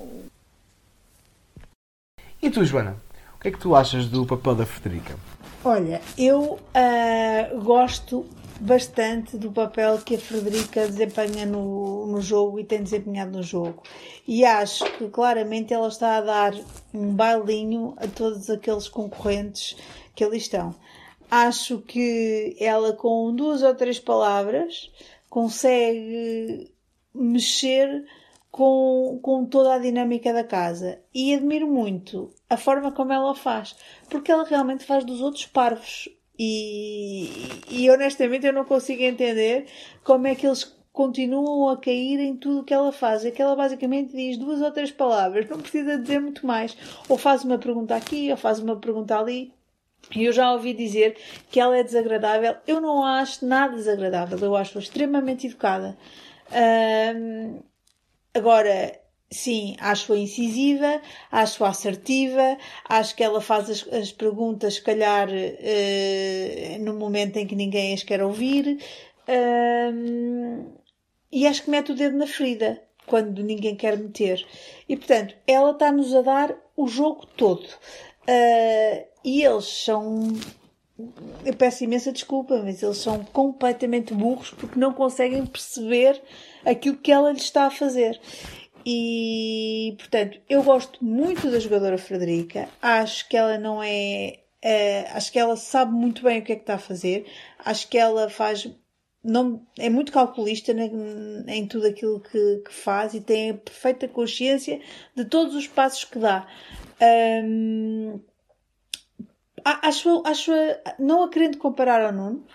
E 2.43 2.51
tu, 2.51 2.65
Joana? 2.65 2.97
O 3.37 3.41
que 3.41 3.47
é 3.47 3.51
que 3.53 3.59
tu 3.61 3.77
achas 3.77 4.07
do 4.07 4.27
papel 4.27 4.57
da 4.57 4.67
Frederica? 4.67 5.15
Olha, 5.65 6.01
eu 6.19 6.59
uh, 6.59 7.61
gosto 7.63 8.27
bastante 8.61 9.37
do 9.37 9.53
papel 9.53 9.99
que 9.99 10.15
a 10.15 10.19
Frederica 10.19 10.87
desempenha 10.87 11.47
no, 11.47 12.07
no 12.07 12.21
jogo 12.21 12.59
e 12.59 12.65
tem 12.65 12.83
desempenhado 12.83 13.37
no 13.37 13.43
jogo. 13.43 13.83
E 14.27 14.45
acho 14.45 14.85
que 14.97 15.09
claramente 15.09 15.73
ela 15.73 15.89
está 15.89 16.17
a 16.17 16.21
dar 16.21 16.55
um 16.93 17.15
bailinho 17.15 17.95
a 17.97 18.07
todos 18.07 18.49
aqueles 18.51 18.89
concorrentes 18.89 19.77
que 20.15 20.25
ali 20.25 20.39
estão. 20.39 20.75
Acho 21.31 21.79
que 21.79 22.57
ela, 22.61 22.93
com 22.93 23.35
duas 23.35 23.63
ou 23.63 23.75
três 23.75 23.99
palavras, 23.99 24.91
consegue 25.29 26.71
mexer 27.13 28.05
com, 28.51 29.19
com 29.23 29.45
toda 29.45 29.75
a 29.75 29.79
dinâmica 29.79 30.33
da 30.33 30.43
casa. 30.45 31.01
E 31.15 31.35
admiro 31.35 31.67
muito 31.67 32.33
a 32.49 32.57
forma 32.57 32.91
como 32.93 33.13
ela 33.13 33.35
faz, 33.35 33.77
porque 34.09 34.33
ela 34.33 34.45
realmente 34.45 34.85
faz 34.85 35.05
dos 35.05 35.21
outros 35.21 35.47
parvos. 35.47 36.09
E, 36.39 37.31
e 37.71 37.91
honestamente 37.91 38.47
eu 38.47 38.53
não 38.53 38.65
consigo 38.65 39.03
entender 39.03 39.67
como 40.05 40.27
é 40.27 40.35
que 40.35 40.47
eles 40.47 40.77
continuam 40.93 41.69
a 41.69 41.77
cair 41.77 42.19
em 42.21 42.35
tudo 42.37 42.61
o 42.61 42.65
que 42.65 42.73
ela 42.73 42.91
faz. 42.91 43.25
É 43.25 43.31
que 43.31 43.43
ela 43.43 43.55
basicamente 43.55 44.17
diz 44.17 44.39
duas 44.39 44.61
ou 44.63 44.71
três 44.71 44.91
palavras, 44.91 45.49
não 45.49 45.61
precisa 45.61 45.99
dizer 45.99 46.21
muito 46.21 46.47
mais. 46.47 46.77
Ou 47.09 47.19
faz 47.19 47.45
uma 47.45 47.59
pergunta 47.59 47.95
aqui, 47.95 48.31
ou 48.31 48.37
faz 48.37 48.59
uma 48.59 48.77
pergunta 48.77 49.19
ali. 49.19 49.53
E 50.15 50.25
eu 50.25 50.33
já 50.33 50.53
ouvi 50.53 50.73
dizer 50.73 51.17
que 51.51 51.59
ela 51.61 51.77
é 51.77 51.83
desagradável. 51.83 52.57
Eu 52.67 52.81
não 52.81 53.05
acho 53.05 53.45
nada 53.45 53.75
desagradável, 53.75 54.39
eu 54.39 54.57
acho-a 54.57 54.81
extremamente 54.81 55.47
educada. 55.47 55.97
agora, 58.35 59.01
Sim, 59.29 59.77
acho-a 59.81 60.17
incisiva, 60.17 61.01
acho-a 61.33 61.69
assertiva, 61.69 62.57
acho 62.89 63.17
que 63.17 63.25
ela 63.25 63.41
faz 63.41 63.69
as, 63.69 63.89
as 63.93 64.13
perguntas, 64.13 64.75
se 64.75 64.83
calhar, 64.83 65.29
uh, 65.29 66.85
no 66.85 66.95
momento 66.95 67.37
em 67.37 67.47
que 67.47 67.57
ninguém 67.57 67.93
as 67.93 68.05
quer 68.05 68.23
ouvir. 68.23 68.79
Uh, 69.29 70.65
e 71.33 71.47
acho 71.47 71.65
que 71.65 71.71
mete 71.71 71.91
o 71.91 71.95
dedo 71.97 72.17
na 72.17 72.27
ferida, 72.27 72.81
quando 73.07 73.43
ninguém 73.43 73.75
quer 73.75 73.99
meter. 73.99 74.47
E, 74.89 74.97
portanto, 74.97 75.35
ela 75.47 75.73
está-nos 75.73 76.15
a 76.15 76.23
dar 76.23 76.57
o 76.77 76.87
jogo 76.87 77.27
todo. 77.37 77.67
Uh, 77.67 79.07
e 79.25 79.43
eles 79.43 79.65
são. 79.65 80.33
Eu 81.45 81.55
peço 81.55 81.85
imensa 81.85 82.11
desculpa, 82.11 82.63
mas 82.63 82.83
eles 82.83 82.97
são 82.97 83.23
completamente 83.25 84.15
burros 84.15 84.51
porque 84.51 84.79
não 84.79 84.93
conseguem 84.95 85.45
perceber 85.45 86.21
aquilo 86.65 86.97
que 86.97 87.13
ela 87.13 87.33
lhes 87.33 87.43
está 87.43 87.67
a 87.67 87.71
fazer. 87.71 88.19
E, 88.89 89.97
portanto, 89.99 90.41
eu 90.49 90.63
gosto 90.63 91.05
muito 91.05 91.51
da 91.51 91.59
jogadora 91.59 91.99
Frederica. 91.99 92.69
Acho 92.81 93.29
que 93.29 93.37
ela 93.37 93.59
não 93.59 93.83
é. 93.83 94.39
é 94.63 95.11
acho 95.11 95.33
que 95.33 95.41
ela 95.41 95.57
sabe 95.57 95.93
muito 95.93 96.23
bem 96.23 96.39
o 96.39 96.45
que 96.45 96.53
é 96.53 96.55
que 96.55 96.63
está 96.63 96.77
a 96.77 96.79
fazer. 96.79 97.27
Acho 97.65 97.89
que 97.89 97.99
ela 97.99 98.31
faz. 98.31 98.71
Não, 99.25 99.67
é 99.77 99.91
muito 99.91 100.13
calculista 100.13 100.71
em 100.71 101.67
tudo 101.67 101.89
aquilo 101.89 102.21
que, 102.21 102.63
que 102.65 102.73
faz 102.73 103.13
e 103.13 103.21
tem 103.21 103.51
a 103.51 103.55
perfeita 103.55 104.07
consciência 104.07 104.81
de 105.17 105.25
todos 105.25 105.57
os 105.57 105.67
passos 105.67 106.05
que 106.05 106.21
dá. 106.21 106.47
Um, 107.45 108.21
acho, 109.65 110.23
acho, 110.25 110.53
não 110.97 111.25
a 111.25 111.29
querendo 111.29 111.59
comparar 111.59 112.01
ao 112.03 112.13
Nuno, 112.13 112.47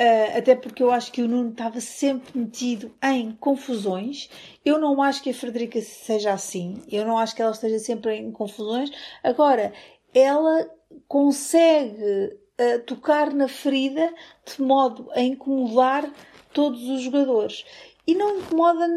Uh, 0.00 0.38
até 0.38 0.54
porque 0.54 0.82
eu 0.82 0.90
acho 0.90 1.12
que 1.12 1.20
o 1.20 1.28
Nuno 1.28 1.50
estava 1.50 1.78
sempre 1.78 2.38
metido 2.38 2.90
em 3.02 3.32
confusões. 3.32 4.30
Eu 4.64 4.78
não 4.78 5.02
acho 5.02 5.22
que 5.22 5.28
a 5.28 5.34
Frederica 5.34 5.78
seja 5.82 6.32
assim. 6.32 6.82
Eu 6.90 7.04
não 7.04 7.18
acho 7.18 7.36
que 7.36 7.42
ela 7.42 7.50
esteja 7.50 7.78
sempre 7.78 8.16
em 8.16 8.32
confusões. 8.32 8.90
Agora, 9.22 9.74
ela 10.14 10.70
consegue 11.06 12.02
uh, 12.02 12.80
tocar 12.86 13.30
na 13.30 13.46
ferida 13.46 14.10
de 14.46 14.62
modo 14.62 15.10
a 15.12 15.20
incomodar 15.20 16.10
todos 16.50 16.82
os 16.88 17.02
jogadores 17.02 17.66
e 18.10 18.14
não 18.16 18.38
incomoda 18.38 18.88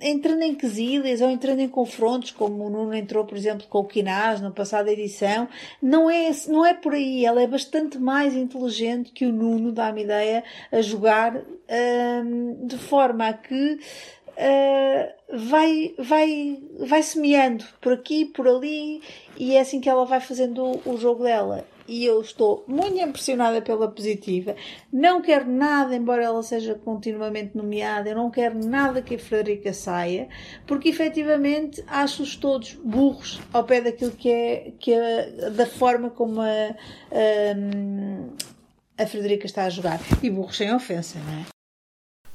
entrando 0.00 0.42
em 0.42 0.52
quesílias 0.52 1.20
ou 1.20 1.30
entrando 1.30 1.60
em 1.60 1.68
confrontos, 1.68 2.32
como 2.32 2.66
o 2.66 2.68
Nuno 2.68 2.92
entrou, 2.92 3.24
por 3.24 3.38
exemplo, 3.38 3.64
com 3.68 3.78
o 3.78 3.84
Quinaz 3.84 4.40
na 4.40 4.50
passada 4.50 4.90
edição. 4.90 5.48
Não 5.80 6.10
é, 6.10 6.28
não 6.48 6.66
é 6.66 6.74
por 6.74 6.94
aí. 6.94 7.24
Ela 7.24 7.42
é 7.42 7.46
bastante 7.46 7.96
mais 7.96 8.34
inteligente 8.34 9.12
que 9.12 9.24
o 9.24 9.32
Nuno, 9.32 9.70
dá-me 9.70 10.02
ideia, 10.02 10.42
a 10.72 10.80
jogar 10.80 11.36
hum, 11.36 12.66
de 12.66 12.76
forma 12.76 13.28
a 13.28 13.32
que 13.34 13.74
uh, 13.74 15.38
vai, 15.38 15.94
vai, 15.96 16.58
vai 16.80 17.02
semeando 17.04 17.64
por 17.80 17.92
aqui, 17.92 18.24
por 18.24 18.48
ali, 18.48 19.00
e 19.36 19.54
é 19.54 19.60
assim 19.60 19.80
que 19.80 19.88
ela 19.88 20.04
vai 20.04 20.18
fazendo 20.18 20.64
o, 20.64 20.94
o 20.94 20.98
jogo 20.98 21.22
dela 21.22 21.64
e 21.88 22.04
eu 22.04 22.20
estou 22.20 22.64
muito 22.68 22.98
impressionada 22.98 23.62
pela 23.62 23.90
positiva. 23.90 24.54
Não 24.92 25.22
quero 25.22 25.50
nada, 25.50 25.96
embora 25.96 26.22
ela 26.22 26.42
seja 26.42 26.74
continuamente 26.74 27.56
nomeada, 27.56 28.10
eu 28.10 28.14
não 28.14 28.30
quero 28.30 28.58
nada 28.64 29.00
que 29.00 29.14
a 29.14 29.18
Frederica 29.18 29.72
saia, 29.72 30.28
porque 30.66 30.90
efetivamente 30.90 31.82
acho-os 31.86 32.36
todos 32.36 32.74
burros 32.74 33.40
ao 33.52 33.64
pé 33.64 33.80
daquilo 33.80 34.12
que 34.12 34.30
é, 34.30 34.72
que 34.78 34.92
é 34.92 35.50
da 35.50 35.66
forma 35.66 36.10
como 36.10 36.42
a, 36.42 36.76
a, 37.10 39.02
a 39.02 39.06
Frederica 39.06 39.46
está 39.46 39.64
a 39.64 39.70
jogar. 39.70 39.98
E 40.22 40.28
burros 40.28 40.56
sem 40.56 40.72
ofensa, 40.72 41.18
não 41.18 41.40
é? 41.40 41.46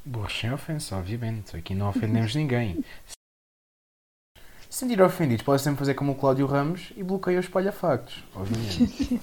Burros 0.04 0.38
sem 0.38 0.52
ofensa, 0.52 0.96
obviamente. 0.96 1.56
Aqui 1.56 1.74
não 1.74 1.88
ofendemos 1.88 2.34
ninguém. 2.34 2.84
Se 4.74 4.80
sentir 4.80 5.00
ofendidos, 5.00 5.44
pode 5.44 5.62
sempre 5.62 5.78
fazer 5.78 5.94
como 5.94 6.10
o 6.10 6.14
Cláudio 6.16 6.48
Ramos 6.48 6.92
e 6.96 7.02
bloqueia 7.04 7.38
os 7.38 7.44
espalha-factos, 7.44 8.24
obviamente. 8.34 9.20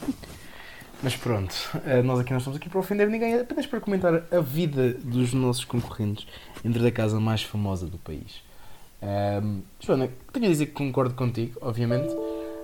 Mas 1.03 1.17
pronto, 1.17 1.53
eh, 1.85 2.01
nós 2.01 2.21
aqui 2.21 2.31
não 2.31 2.37
estamos 2.37 2.55
aqui 2.55 2.69
para 2.69 2.79
ofender 2.79 3.09
ninguém, 3.09 3.33
é 3.33 3.41
apenas 3.41 3.65
para 3.65 3.81
comentar 3.81 4.23
a 4.31 4.39
vida 4.39 4.93
dos 4.93 5.33
nossos 5.33 5.65
concorrentes 5.65 6.25
dentro 6.63 6.81
da 6.81 6.89
casa 6.89 7.19
mais 7.19 7.43
famosa 7.43 7.85
do 7.85 7.97
país. 7.97 8.41
Um, 9.43 9.61
Joana, 9.81 10.09
tenho 10.31 10.45
a 10.45 10.49
dizer 10.49 10.67
que 10.67 10.71
concordo 10.71 11.15
contigo, 11.15 11.59
obviamente, 11.59 12.15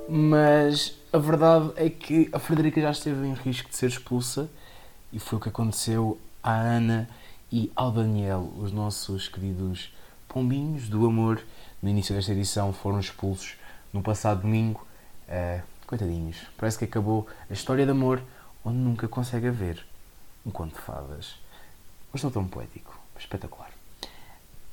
mas 0.08 0.97
a 1.12 1.17
verdade 1.17 1.73
é 1.76 1.89
que 1.89 2.30
a 2.32 2.39
Frederica 2.39 2.80
já 2.80 2.91
esteve 2.91 3.28
em 3.28 3.34
risco 3.34 3.67
de 3.67 3.76
ser 3.76 3.88
expulsa 3.88 4.50
e 5.12 5.19
foi 5.19 5.39
o 5.39 5.41
que 5.41 5.50
aconteceu 5.50 6.17
à 6.41 6.54
Ana 6.54 7.10
e 7.52 7.69
ao 7.76 7.91
Daniel, 7.91 8.50
os 8.58 8.71
nossos 8.71 9.28
queridos 9.28 9.93
pombinhos 10.30 10.88
do 10.88 11.06
amor 11.06 11.41
no 11.81 11.89
início 11.89 12.15
desta 12.15 12.31
edição 12.31 12.73
foram 12.73 12.99
expulsos 12.99 13.55
no 13.93 14.01
passado 14.01 14.41
domingo. 14.41 14.85
Uh, 15.27 15.61
coitadinhos, 15.85 16.37
parece 16.57 16.77
que 16.77 16.85
acabou 16.85 17.27
a 17.49 17.53
história 17.53 17.85
de 17.85 17.91
amor 17.91 18.21
onde 18.63 18.77
nunca 18.77 19.07
consegue 19.07 19.47
haver 19.47 19.85
um 20.45 20.51
conto 20.51 20.75
de 20.75 20.81
fadas. 20.81 21.35
Mas 22.11 22.15
estou 22.15 22.31
tão 22.31 22.47
poético. 22.47 22.97
espetacular. 23.17 23.71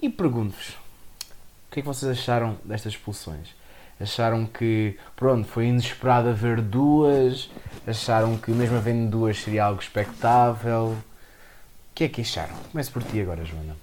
E 0.00 0.10
pergunto-vos, 0.10 0.70
o 0.70 1.70
que 1.70 1.80
é 1.80 1.82
que 1.82 1.86
vocês 1.88 2.10
acharam 2.10 2.58
destas 2.64 2.92
expulsões? 2.92 3.54
Acharam 3.98 4.44
que, 4.44 4.98
pronto, 5.14 5.46
foi 5.46 5.66
inesperado 5.66 6.28
haver 6.28 6.60
duas? 6.60 7.48
Acharam 7.86 8.36
que 8.36 8.50
mesmo 8.50 8.76
havendo 8.76 9.08
duas 9.08 9.40
seria 9.40 9.64
algo 9.64 9.80
expectável? 9.80 10.88
O 10.88 11.94
que 11.94 12.04
é 12.04 12.08
que 12.08 12.20
acharam? 12.20 12.54
Comece 12.70 12.90
por 12.90 13.02
ti 13.02 13.20
agora, 13.20 13.44
Joana. 13.44 13.76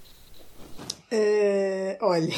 Uh, 1.13 1.97
olha, 1.99 2.33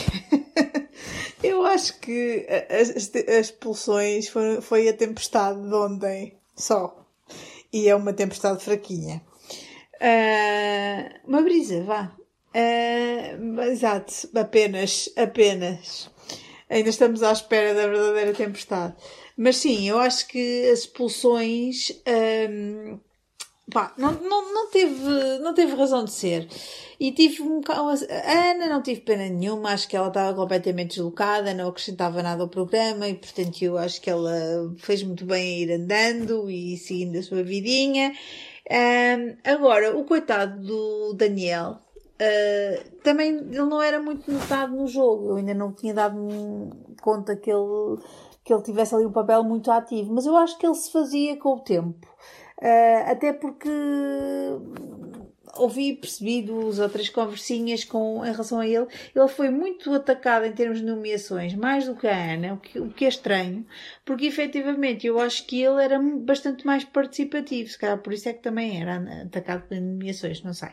eu 1.43 1.63
acho 1.63 1.99
que 1.99 2.47
as, 2.69 2.89
as 2.89 3.15
expulsões 3.45 4.27
foi, 4.29 4.61
foi 4.61 4.89
a 4.89 4.93
tempestade 4.93 5.61
de 5.61 5.75
ontem 5.75 6.33
só. 6.55 7.05
E 7.71 7.87
é 7.87 7.95
uma 7.95 8.13
tempestade 8.13 8.63
fraquinha. 8.63 9.21
Uh, 9.95 11.27
uma 11.27 11.41
brisa, 11.41 11.83
vá. 11.83 12.15
Uh, 12.55 13.61
exato, 13.61 14.29
apenas, 14.35 15.09
apenas. 15.15 16.09
Ainda 16.69 16.89
estamos 16.89 17.21
à 17.21 17.31
espera 17.31 17.73
da 17.73 17.87
verdadeira 17.87 18.33
tempestade. 18.33 18.95
Mas 19.37 19.57
sim, 19.57 19.87
eu 19.87 19.99
acho 19.99 20.27
que 20.27 20.69
as 20.69 20.79
expulsões. 20.79 21.91
Um, 22.49 22.99
pá, 23.71 23.93
não, 23.97 24.11
não, 24.13 24.53
não, 24.53 24.69
teve, 24.69 25.39
não 25.39 25.53
teve 25.53 25.75
razão 25.75 26.03
de 26.03 26.11
ser. 26.11 26.47
E 26.99 27.11
tive 27.11 27.41
um 27.41 27.61
A 27.69 28.51
Ana 28.51 28.67
não 28.67 28.81
tive 28.81 29.01
pena 29.01 29.27
nenhuma, 29.27 29.71
acho 29.71 29.87
que 29.87 29.95
ela 29.95 30.07
estava 30.07 30.33
completamente 30.35 30.95
deslocada, 30.95 31.53
não 31.53 31.69
acrescentava 31.69 32.21
nada 32.21 32.43
ao 32.43 32.49
programa 32.49 33.07
e, 33.07 33.15
portanto, 33.15 33.61
eu 33.61 33.77
acho 33.77 34.01
que 34.01 34.09
ela 34.09 34.31
fez 34.77 35.03
muito 35.03 35.25
bem 35.25 35.41
a 35.41 35.59
ir 35.59 35.71
andando 35.71 36.49
e 36.49 36.77
seguindo 36.77 37.17
a 37.17 37.23
sua 37.23 37.43
vidinha. 37.43 38.13
Um, 38.69 39.35
agora, 39.43 39.97
o 39.97 40.05
coitado 40.05 40.61
do 40.65 41.13
Daniel, 41.13 41.79
uh, 42.15 42.97
também 43.03 43.31
ele 43.31 43.65
não 43.65 43.81
era 43.81 44.01
muito 44.01 44.31
notado 44.31 44.73
no 44.73 44.87
jogo, 44.87 45.31
eu 45.31 45.35
ainda 45.35 45.53
não 45.53 45.73
tinha 45.73 45.93
dado 45.93 46.17
conta 47.01 47.35
que 47.35 47.51
ele, 47.51 47.99
que 48.43 48.53
ele 48.53 48.63
tivesse 48.63 48.95
ali 48.95 49.05
um 49.05 49.11
papel 49.11 49.43
muito 49.43 49.69
ativo, 49.69 50.13
mas 50.13 50.25
eu 50.25 50.37
acho 50.37 50.57
que 50.57 50.65
ele 50.65 50.75
se 50.75 50.89
fazia 50.91 51.35
com 51.37 51.55
o 51.55 51.59
tempo. 51.59 52.07
Uh, 52.63 53.11
até 53.11 53.33
porque 53.33 53.69
ouvi 55.55 55.95
percebi 55.95 56.41
duas 56.41 56.79
ou 56.79 56.89
três 56.89 57.09
conversinhas 57.09 57.83
com, 57.83 58.25
em 58.25 58.31
relação 58.31 58.59
a 58.59 58.67
ele. 58.67 58.87
Ele 59.15 59.27
foi 59.27 59.49
muito 59.49 59.93
atacado 59.93 60.45
em 60.45 60.51
termos 60.51 60.79
de 60.79 60.85
nomeações, 60.85 61.53
mais 61.53 61.85
do 61.85 61.95
que 61.95 62.07
a 62.07 62.33
Ana, 62.33 62.53
o 62.53 62.57
que, 62.57 62.79
o 62.79 62.89
que 62.89 63.05
é 63.05 63.07
estranho, 63.07 63.65
porque 64.03 64.25
efetivamente 64.25 65.05
eu 65.05 65.19
acho 65.19 65.45
que 65.45 65.61
ele 65.61 65.83
era 65.83 65.99
bastante 65.99 66.65
mais 66.65 66.83
participativo, 66.83 67.69
se 67.69 67.77
calhar 67.77 67.97
por 67.99 68.13
isso 68.13 68.29
é 68.29 68.33
que 68.33 68.41
também 68.41 68.81
era 68.81 69.23
atacado 69.23 69.67
por 69.67 69.79
nomeações, 69.79 70.41
não 70.43 70.53
sei. 70.53 70.69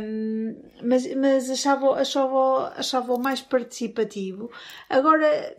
Um, 0.00 0.56
mas 0.82 1.14
mas 1.14 1.50
achava, 1.50 1.94
achava, 2.00 2.72
achava 2.76 3.18
mais 3.18 3.42
participativo. 3.42 4.50
Agora, 4.88 5.54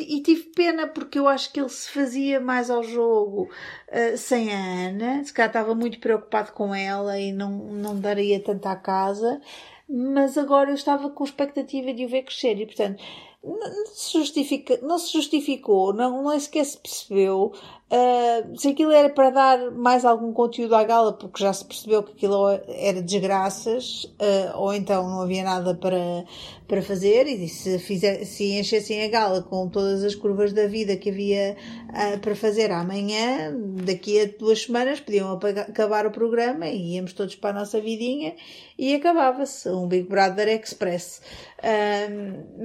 e 0.00 0.22
tive 0.22 0.50
pena 0.54 0.86
porque 0.86 1.18
eu 1.18 1.26
acho 1.26 1.52
que 1.52 1.60
ele 1.60 1.68
se 1.68 1.90
fazia 1.90 2.40
mais 2.40 2.70
ao 2.70 2.82
jogo 2.82 3.48
uh, 3.88 4.16
sem 4.16 4.52
a 4.52 4.88
Ana, 4.88 5.24
se 5.24 5.32
calhar 5.32 5.50
estava 5.50 5.74
muito 5.74 5.98
preocupado 5.98 6.52
com 6.52 6.74
ela 6.74 7.18
e 7.18 7.32
não, 7.32 7.50
não 7.50 7.98
daria 7.98 8.40
tanto 8.40 8.66
à 8.66 8.76
casa, 8.76 9.40
mas 9.88 10.36
agora 10.36 10.70
eu 10.70 10.74
estava 10.74 11.10
com 11.10 11.24
expectativa 11.24 11.92
de 11.92 12.04
o 12.04 12.08
ver 12.08 12.22
crescer 12.22 12.60
e 12.60 12.66
portanto 12.66 13.02
não 13.46 13.86
se, 13.86 14.12
justifica, 14.12 14.78
não 14.82 14.98
se 14.98 15.12
justificou, 15.12 15.92
não, 15.92 16.22
não 16.22 16.38
sequer 16.38 16.64
se 16.64 16.78
percebeu 16.78 17.52
uh, 17.90 18.58
se 18.58 18.68
aquilo 18.68 18.92
era 18.92 19.08
para 19.08 19.30
dar 19.30 19.70
mais 19.70 20.04
algum 20.04 20.32
conteúdo 20.32 20.74
à 20.74 20.84
gala, 20.84 21.12
porque 21.12 21.42
já 21.42 21.52
se 21.52 21.64
percebeu 21.64 22.02
que 22.02 22.12
aquilo 22.12 22.48
era 22.68 23.00
desgraças, 23.00 24.04
uh, 24.04 24.56
ou 24.56 24.74
então 24.74 25.08
não 25.08 25.22
havia 25.22 25.44
nada 25.44 25.74
para, 25.74 26.24
para 26.66 26.82
fazer, 26.82 27.26
e 27.26 27.48
se, 27.48 27.78
fizer, 27.78 28.24
se 28.24 28.58
enchessem 28.58 29.04
a 29.04 29.08
gala 29.08 29.42
com 29.42 29.68
todas 29.68 30.02
as 30.02 30.14
curvas 30.14 30.52
da 30.52 30.66
vida 30.66 30.96
que 30.96 31.10
havia 31.10 31.56
uh, 31.90 32.18
para 32.20 32.34
fazer 32.34 32.70
amanhã, 32.70 33.54
daqui 33.84 34.20
a 34.20 34.26
duas 34.38 34.62
semanas 34.62 35.00
podiam 35.00 35.32
acabar 35.32 36.06
o 36.06 36.10
programa 36.10 36.66
e 36.66 36.94
íamos 36.94 37.12
todos 37.12 37.34
para 37.36 37.50
a 37.50 37.60
nossa 37.60 37.80
vidinha 37.80 38.34
e 38.78 38.94
acabava-se 38.94 39.68
um 39.70 39.86
Big 39.86 40.08
Brother 40.08 40.48
Express. 40.48 41.22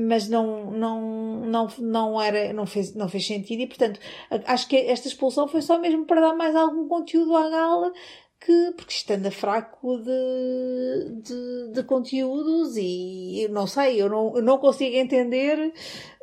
mas 0.07 0.27
não, 0.27 0.71
não, 0.71 1.01
não, 1.45 1.67
não, 1.79 2.21
era, 2.21 2.51
não, 2.51 2.65
fez, 2.65 2.93
não 2.93 3.07
fez 3.07 3.25
sentido 3.25 3.61
e, 3.61 3.67
portanto, 3.67 3.99
acho 4.45 4.67
que 4.67 4.75
esta 4.75 5.07
expulsão 5.11 5.47
foi 5.47 5.61
só 5.61 5.79
mesmo 5.79 6.05
para 6.05 6.21
dar 6.21 6.33
mais 6.33 6.55
algum 6.55 6.87
conteúdo 6.87 7.35
à 7.35 7.49
gala 7.49 7.91
que, 8.43 8.71
porque 8.75 8.93
isto 8.93 9.11
anda 9.11 9.29
fraco 9.29 9.99
de, 9.99 11.21
de, 11.21 11.73
de 11.73 11.83
conteúdos 11.83 12.75
e 12.75 13.47
não 13.51 13.67
sei, 13.67 14.01
eu 14.01 14.09
não, 14.09 14.35
eu 14.35 14.41
não 14.41 14.57
consigo 14.57 14.95
entender. 14.95 15.71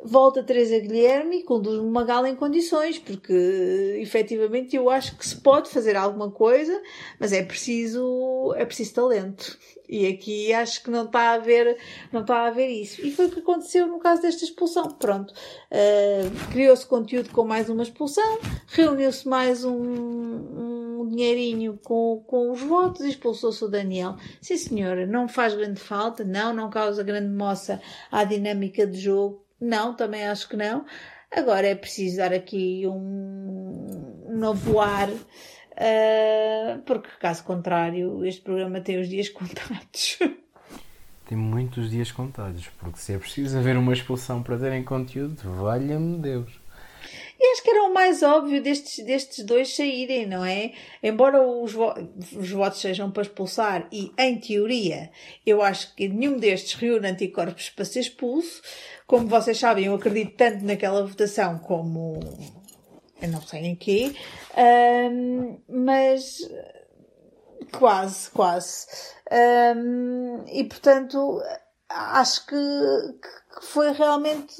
Volta 0.01 0.43
Teresa 0.43 0.79
Guilherme 0.79 1.39
e 1.39 1.43
conduz-me 1.43 1.85
uma 1.85 2.03
gala 2.03 2.29
em 2.29 2.35
condições, 2.35 2.97
porque 2.99 3.97
efetivamente 4.01 4.75
eu 4.75 4.89
acho 4.89 5.17
que 5.17 5.27
se 5.27 5.35
pode 5.37 5.69
fazer 5.69 5.95
alguma 5.95 6.29
coisa, 6.31 6.81
mas 7.19 7.33
é 7.33 7.43
preciso, 7.43 8.53
é 8.55 8.65
preciso 8.65 8.93
talento. 8.93 9.57
E 9.87 10.05
aqui 10.07 10.53
acho 10.53 10.83
que 10.83 10.91
não 10.91 11.05
está 11.05 11.31
a 11.31 11.33
haver, 11.33 11.77
não 12.11 12.21
está 12.21 12.39
a 12.39 12.47
haver 12.47 12.69
isso. 12.69 13.05
E 13.05 13.11
foi 13.11 13.25
o 13.25 13.29
que 13.29 13.39
aconteceu 13.39 13.87
no 13.87 13.99
caso 13.99 14.21
desta 14.21 14.43
expulsão. 14.43 14.89
Pronto, 14.91 15.33
uh, 15.33 16.51
criou-se 16.51 16.85
conteúdo 16.85 17.31
com 17.31 17.43
mais 17.43 17.69
uma 17.69 17.83
expulsão, 17.83 18.39
reuniu-se 18.67 19.27
mais 19.27 19.65
um, 19.65 19.73
um 19.73 20.88
dinheirinho 21.07 21.77
com, 21.83 22.23
com 22.25 22.51
os 22.51 22.61
votos 22.61 23.01
e 23.01 23.09
expulsou-se 23.09 23.63
o 23.63 23.67
Daniel. 23.67 24.15
Sim, 24.41 24.57
senhora, 24.57 25.05
não 25.05 25.27
faz 25.27 25.53
grande 25.53 25.79
falta, 25.79 26.23
não, 26.23 26.53
não 26.53 26.69
causa 26.69 27.03
grande 27.03 27.29
moça 27.29 27.81
à 28.11 28.23
dinâmica 28.23 28.87
de 28.87 28.99
jogo, 28.99 29.45
não, 29.59 29.95
também 29.95 30.25
acho 30.25 30.49
que 30.49 30.55
não. 30.55 30.85
Agora 31.31 31.67
é 31.67 31.75
preciso 31.75 32.17
dar 32.17 32.33
aqui 32.33 32.87
um, 32.87 34.25
um 34.27 34.37
novo 34.37 34.79
ar 34.79 35.09
Uh, 35.79 36.81
porque, 36.81 37.07
caso 37.21 37.41
contrário, 37.45 38.25
este 38.25 38.41
programa 38.41 38.81
tem 38.81 38.99
os 38.99 39.07
dias 39.07 39.29
contados. 39.31 40.19
Tem 41.25 41.37
muitos 41.37 41.89
dias 41.89 42.11
contados, 42.11 42.67
porque 42.79 42.99
se 42.99 43.13
é 43.13 43.17
preciso 43.17 43.57
haver 43.57 43.77
uma 43.77 43.93
expulsão 43.93 44.43
para 44.43 44.57
terem 44.57 44.83
conteúdo, 44.83 45.37
valha-me 45.55 46.17
Deus. 46.17 46.58
E 47.39 47.53
acho 47.53 47.63
que 47.63 47.69
era 47.69 47.83
o 47.83 47.93
mais 47.93 48.21
óbvio 48.21 48.61
destes, 48.61 49.05
destes 49.05 49.45
dois 49.45 49.73
saírem, 49.73 50.25
não 50.25 50.43
é? 50.43 50.73
Embora 51.01 51.41
os, 51.41 51.71
vo 51.71 51.93
os 52.35 52.51
votos 52.51 52.81
sejam 52.81 53.09
para 53.09 53.23
expulsar, 53.23 53.87
e 53.91 54.11
em 54.17 54.37
teoria 54.37 55.09
eu 55.45 55.61
acho 55.61 55.95
que 55.95 56.09
nenhum 56.09 56.37
destes 56.37 56.73
reúne 56.73 57.07
anticorpos 57.07 57.69
para 57.69 57.85
ser 57.85 58.01
expulso, 58.01 58.61
como 59.07 59.27
vocês 59.27 59.57
sabem, 59.57 59.85
eu 59.85 59.95
acredito 59.95 60.35
tanto 60.35 60.65
naquela 60.65 61.05
votação 61.05 61.59
como 61.59 62.19
eu 63.21 63.29
não 63.29 63.41
sei 63.41 63.61
em 63.61 63.75
quê, 63.75 64.13
um, 64.57 65.59
mas 65.67 66.39
quase, 67.71 68.29
quase. 68.31 68.87
Um, 69.31 70.43
e 70.47 70.63
portanto, 70.63 71.41
acho 71.89 72.45
que, 72.45 72.55
que, 72.55 73.48
foi 73.65 73.91
realmente 73.91 74.55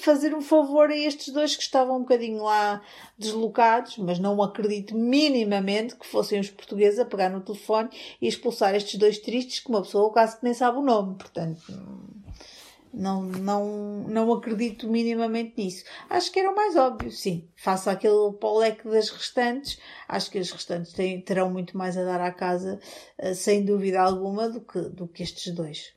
fazer 0.00 0.34
um 0.34 0.40
favor 0.40 0.90
a 0.90 0.96
estes 0.96 1.32
dois 1.32 1.56
que 1.56 1.62
estavam 1.62 1.96
um 1.96 2.00
bocadinho 2.00 2.42
lá 2.42 2.82
deslocados, 3.18 3.98
mas 3.98 4.18
não 4.18 4.42
acredito 4.42 4.96
minimamente 4.96 5.96
que 5.96 6.06
fossem 6.06 6.40
os 6.40 6.50
portugueses 6.50 6.98
a 6.98 7.04
pegar 7.04 7.28
no 7.28 7.40
telefone 7.40 7.90
e 8.20 8.26
expulsar 8.26 8.74
estes 8.74 8.98
dois 8.98 9.18
tristes 9.18 9.60
que 9.60 9.68
uma 9.68 9.82
pessoa 9.82 10.12
quase 10.12 10.38
que 10.38 10.44
nem 10.44 10.54
sabe 10.54 10.78
o 10.78 10.82
nome, 10.82 11.16
portanto 11.16 11.62
não, 12.92 13.22
não, 13.22 14.04
não 14.08 14.32
acredito 14.32 14.88
minimamente 14.88 15.54
nisso. 15.56 15.84
Acho 16.08 16.30
que 16.30 16.40
era 16.40 16.50
o 16.50 16.56
mais 16.56 16.76
óbvio, 16.76 17.10
sim. 17.10 17.48
Faça 17.56 17.90
aquele 17.90 18.32
poleque 18.32 18.88
das 18.88 19.10
restantes, 19.10 19.78
acho 20.08 20.30
que 20.30 20.38
as 20.38 20.50
restantes 20.50 20.92
têm, 20.92 21.20
terão 21.20 21.50
muito 21.50 21.76
mais 21.76 21.96
a 21.96 22.04
dar 22.04 22.20
à 22.20 22.32
casa, 22.32 22.80
eh, 23.18 23.34
sem 23.34 23.64
dúvida 23.64 24.00
alguma, 24.00 24.48
do 24.48 24.60
que, 24.60 24.80
do 24.80 25.06
que 25.06 25.22
estes 25.22 25.54
dois. 25.54 25.92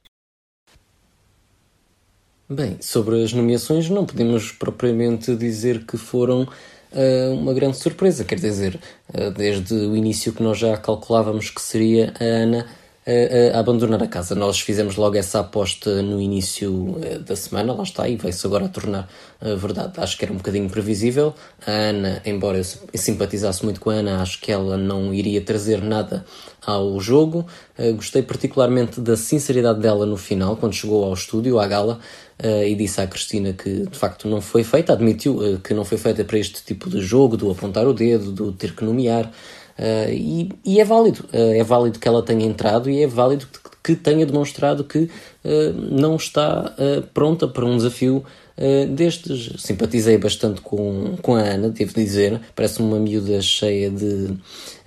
Bem, 2.50 2.78
sobre 2.82 3.24
as 3.24 3.32
nomeações, 3.32 3.90
não 3.90 4.06
podemos 4.06 4.52
propriamente 4.52 5.34
dizer 5.34 5.86
que 5.86 5.96
foram 5.96 6.44
uh, 6.44 7.34
uma 7.34 7.54
grande 7.54 7.78
surpresa. 7.78 8.26
Quer 8.26 8.38
dizer, 8.38 8.80
uh, 9.14 9.32
desde 9.32 9.74
o 9.74 9.96
início 9.96 10.34
que 10.34 10.44
nós 10.44 10.58
já 10.58 10.76
calculávamos 10.76 11.50
que 11.50 11.62
seria 11.62 12.14
a 12.20 12.24
Ana 12.24 12.68
a, 13.06 13.60
abandonar 13.60 14.02
a 14.02 14.08
casa. 14.08 14.36
Nós 14.36 14.60
fizemos 14.60 14.96
logo 14.96 15.18
essa 15.18 15.40
aposta 15.40 16.02
no 16.02 16.22
início 16.22 16.98
eh, 17.02 17.20
da 17.20 17.36
semana, 17.36 17.74
lá 17.74 17.84
está, 17.84 18.08
e 18.08 18.16
veio-se 18.16 18.46
agora 18.48 18.66
a 18.66 18.70
tornar 18.70 19.10
uh, 19.42 19.58
verdade. 19.58 19.94
Acho 19.98 20.18
que 20.18 20.26
era 20.26 20.34
um 20.34 20.38
bocadinho 20.38 20.70
previsível. 20.70 21.34
A 21.66 21.72
Ana, 21.72 22.22
embora 22.26 22.58
eu 22.58 22.64
simpatizasse 22.98 23.64
muito 23.64 23.82
com 23.82 23.90
a 23.90 23.96
Ana, 23.96 24.22
acho 24.22 24.40
que 24.40 24.52
ela 24.52 24.78
não 24.78 25.14
iria 25.14 25.42
trazer 25.42 25.82
nada 25.82 26.26
ao 26.66 27.00
jogo. 27.00 27.46
Uh, 27.78 27.94
gostei 27.96 28.22
particularmente 28.22 29.02
da 29.02 29.18
sinceridade 29.18 29.82
dela 29.82 30.06
no 30.06 30.18
final, 30.18 30.56
quando 30.56 30.74
chegou 30.74 31.04
ao 31.04 31.14
estúdio, 31.14 31.60
à 31.60 31.68
gala, 31.68 32.00
e 32.66 32.76
disse 32.76 33.00
à 33.00 33.08
Cristina 33.08 33.54
que 33.54 33.86
de 33.86 33.98
facto 33.98 34.28
não 34.28 34.42
foi 34.42 34.64
feita, 34.64 34.92
admitiu 34.92 35.62
que 35.64 35.74
não 35.74 35.86
foi 35.86 35.98
feita 35.98 36.26
para 36.26 36.38
este 36.38 36.64
tipo 36.66 36.90
de 36.90 37.00
jogo, 37.00 37.38
do 37.38 37.50
apontar 37.50 37.88
o 37.88 37.94
dedo, 37.94 38.32
do 38.32 38.52
ter 38.52 38.76
que 38.76 38.84
nomear. 38.84 39.32
Uh, 39.78 40.12
e, 40.12 40.50
e, 40.64 40.80
é 40.80 40.86
válido, 40.86 41.26
uh, 41.34 41.54
é 41.54 41.64
válido 41.64 41.98
que 41.98 42.08
ela 42.08 42.22
tenha 42.22 42.46
entrado 42.46 42.90
e 42.90 43.02
é 43.02 43.08
válido 43.08 43.48
que, 43.84 43.96
tenha 43.96 44.26
demonstrado 44.26 44.84
que 44.84 45.00
uh, 45.00 45.74
não 45.74 46.16
está 46.16 46.74
pronta 47.14 47.48
para 47.48 47.66
um 47.66 47.76
desafio 47.76 48.24
destes. 48.96 49.62
Simpatizei 49.62 50.18
bastante 50.18 50.62
com, 50.62 51.18
com 51.22 51.36
a 51.36 51.42
Ana, 51.42 51.70
devo 51.70 51.92
dizer. 51.94 52.40
Parece 52.56 52.82
uma 52.82 53.00
miúda 53.00 53.42
cheia 53.42 53.90
de, 53.90 54.28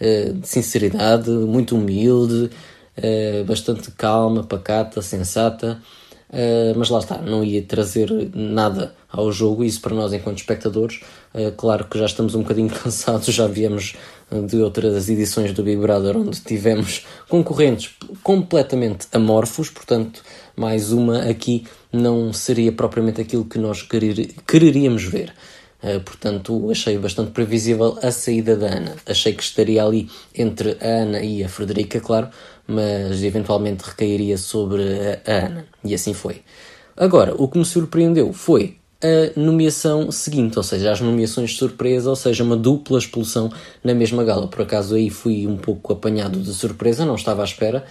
de 0.00 0.48
sinceridade, 0.48 1.28
muito 1.30 1.76
humilde, 1.76 2.48
bastante 3.44 3.90
calma, 3.90 4.44
pacata, 4.44 5.02
sensata. 5.02 5.82
Mas 6.76 6.90
lá 6.90 6.98
está, 6.98 7.18
não 7.18 7.44
ia 7.44 7.62
trazer 7.62 8.10
nada 8.34 8.94
ao 9.10 9.30
jogo, 9.30 9.64
isso 9.64 9.80
para 9.80 9.94
nós, 9.94 10.12
enquanto 10.12 10.38
espectadores, 10.38 11.00
claro 11.56 11.84
que 11.84 11.98
já 11.98 12.06
estamos 12.06 12.34
um 12.34 12.42
bocadinho 12.42 12.68
cansados, 12.82 13.26
já 13.26 13.46
viemos 13.46 13.94
de 14.48 14.56
outras 14.56 15.08
edições 15.08 15.52
do 15.52 15.62
Big 15.62 15.80
Brother, 15.80 16.16
onde 16.16 16.40
tivemos 16.40 17.06
concorrentes 17.28 17.94
completamente 18.22 19.06
amorfos, 19.12 19.70
portanto, 19.70 20.22
mais 20.56 20.90
uma 20.90 21.22
aqui 21.22 21.64
não 21.92 22.32
seria 22.32 22.72
propriamente 22.72 23.20
aquilo 23.20 23.44
que 23.44 23.58
nós 23.58 23.82
querer, 23.82 24.34
quereríamos 24.46 25.04
ver. 25.04 25.32
Uh, 25.82 26.00
portanto, 26.00 26.70
achei 26.70 26.96
bastante 26.98 27.30
previsível 27.32 27.98
a 28.02 28.10
saída 28.10 28.56
da 28.56 28.66
Ana. 28.66 28.96
Achei 29.06 29.34
que 29.34 29.42
estaria 29.42 29.84
ali 29.84 30.08
entre 30.34 30.76
a 30.80 31.02
Ana 31.02 31.20
e 31.20 31.44
a 31.44 31.48
Frederica, 31.48 32.00
claro, 32.00 32.30
mas 32.66 33.22
eventualmente 33.22 33.84
recairia 33.84 34.36
sobre 34.36 34.82
a, 35.26 35.46
Ana. 35.46 35.66
E 35.84 35.94
assim 35.94 36.12
foi. 36.12 36.42
Agora, 36.96 37.34
o 37.36 37.48
que 37.48 37.58
me 37.58 37.64
surpreendeu 37.64 38.32
foi 38.32 38.76
a 39.02 39.38
nomeação 39.38 40.10
seguinte, 40.10 40.56
ou 40.56 40.62
seja, 40.62 40.90
as 40.90 41.00
nomeações 41.00 41.50
de 41.50 41.58
surpresa, 41.58 42.08
ou 42.08 42.16
seja, 42.16 42.42
uma 42.42 42.56
dupla 42.56 42.98
expulsão 42.98 43.50
na 43.84 43.94
mesma 43.94 44.24
gala. 44.24 44.48
Por 44.48 44.62
acaso 44.62 44.94
aí 44.94 45.10
fui 45.10 45.46
um 45.46 45.56
pouco 45.56 45.92
apanhado 45.92 46.40
de 46.40 46.52
surpresa, 46.54 47.04
não 47.04 47.14
estava 47.14 47.42
à 47.42 47.44
espera. 47.44 47.84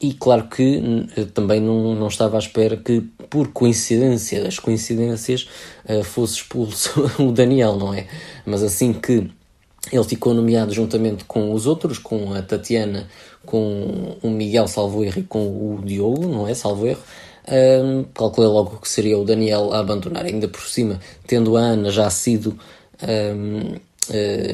E 0.00 0.14
claro 0.14 0.48
que 0.48 1.06
também 1.34 1.60
não, 1.60 1.94
não 1.94 2.08
estava 2.08 2.36
à 2.36 2.38
espera 2.38 2.74
que, 2.74 3.02
por 3.28 3.48
coincidência 3.48 4.42
das 4.42 4.58
coincidências, 4.58 5.46
uh, 5.86 6.02
fosse 6.02 6.36
expulso 6.36 7.10
o 7.22 7.30
Daniel, 7.30 7.76
não 7.76 7.92
é? 7.92 8.06
Mas 8.46 8.62
assim 8.62 8.94
que 8.94 9.30
ele 9.90 10.04
ficou 10.04 10.34
nomeado 10.34 10.72
juntamente 10.72 11.24
com 11.24 11.52
os 11.52 11.66
outros, 11.66 11.98
com 11.98 12.34
a 12.34 12.42
Tatiana, 12.42 13.08
com 13.46 14.16
o 14.22 14.30
Miguel 14.30 14.68
Salvo 14.68 15.02
Erro 15.04 15.20
e 15.20 15.22
com 15.22 15.46
o 15.46 15.80
Diogo, 15.84 16.28
não 16.28 16.46
é? 16.46 16.54
Salvo 16.54 16.86
Erro 16.86 17.00
um, 17.50 18.04
calculei 18.14 18.50
logo 18.50 18.78
que 18.78 18.88
seria 18.88 19.18
o 19.18 19.24
Daniel 19.24 19.72
a 19.72 19.80
abandonar, 19.80 20.24
ainda 20.24 20.46
por 20.46 20.62
cima, 20.62 21.00
tendo 21.26 21.56
a 21.56 21.60
Ana 21.60 21.90
já 21.90 22.08
sido 22.10 22.56
um, 23.02 23.76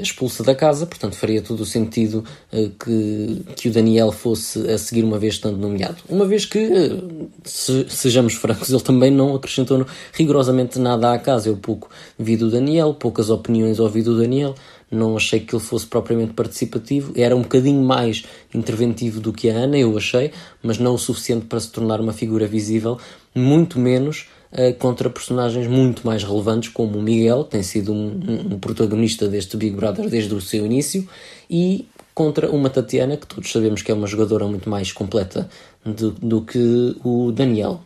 expulsa 0.02 0.42
da 0.42 0.54
casa, 0.54 0.86
portanto 0.86 1.16
faria 1.16 1.42
todo 1.42 1.60
o 1.60 1.66
sentido 1.66 2.24
uh, 2.52 2.70
que, 2.70 3.42
que 3.56 3.68
o 3.68 3.72
Daniel 3.72 4.12
fosse 4.12 4.70
a 4.70 4.78
seguir 4.78 5.04
uma 5.04 5.18
vez 5.18 5.34
estando 5.34 5.56
nomeado. 5.56 5.96
Uma 6.08 6.26
vez 6.26 6.44
que, 6.44 6.58
uh, 6.58 7.30
se, 7.44 7.86
sejamos 7.88 8.34
francos, 8.34 8.68
ele 8.72 8.82
também 8.82 9.10
não 9.10 9.34
acrescentou 9.34 9.86
rigorosamente 10.12 10.78
nada 10.78 11.12
à 11.12 11.18
casa. 11.18 11.48
Eu 11.48 11.56
pouco 11.56 11.90
vi 12.18 12.36
do 12.36 12.50
Daniel, 12.50 12.94
poucas 12.94 13.30
opiniões 13.30 13.78
ouvi 13.80 14.02
do 14.02 14.18
Daniel 14.18 14.54
não 14.90 15.16
achei 15.16 15.40
que 15.40 15.54
ele 15.54 15.62
fosse 15.62 15.86
propriamente 15.86 16.32
participativo. 16.32 17.12
Era 17.16 17.34
um 17.34 17.42
bocadinho 17.42 17.82
mais 17.82 18.24
interventivo 18.54 19.20
do 19.20 19.32
que 19.32 19.50
a 19.50 19.54
Ana, 19.54 19.76
eu 19.76 19.96
achei, 19.96 20.30
mas 20.62 20.78
não 20.78 20.94
o 20.94 20.98
suficiente 20.98 21.46
para 21.46 21.58
se 21.60 21.70
tornar 21.70 22.00
uma 22.00 22.12
figura 22.12 22.46
visível, 22.46 22.98
muito 23.34 23.78
menos 23.78 24.28
uh, 24.52 24.74
contra 24.78 25.10
personagens 25.10 25.66
muito 25.66 26.06
mais 26.06 26.22
relevantes, 26.22 26.68
como 26.70 26.98
o 26.98 27.02
Miguel, 27.02 27.44
que 27.44 27.50
tem 27.50 27.62
sido 27.62 27.92
um, 27.92 28.52
um, 28.52 28.58
protagonista 28.58 29.28
deste 29.28 29.56
Big 29.56 29.76
Brother 29.76 30.08
desde 30.08 30.34
o 30.34 30.40
seu 30.40 30.64
início, 30.64 31.08
e 31.48 31.86
contra 32.14 32.50
uma 32.50 32.70
Tatiana, 32.70 33.16
que 33.16 33.26
todos 33.26 33.50
sabemos 33.50 33.82
que 33.82 33.90
é 33.90 33.94
uma 33.94 34.06
jogadora 34.06 34.46
muito 34.46 34.68
mais 34.68 34.92
completa 34.92 35.48
do, 35.84 36.10
do 36.12 36.42
que 36.42 36.96
o 37.04 37.30
Daniel. 37.32 37.80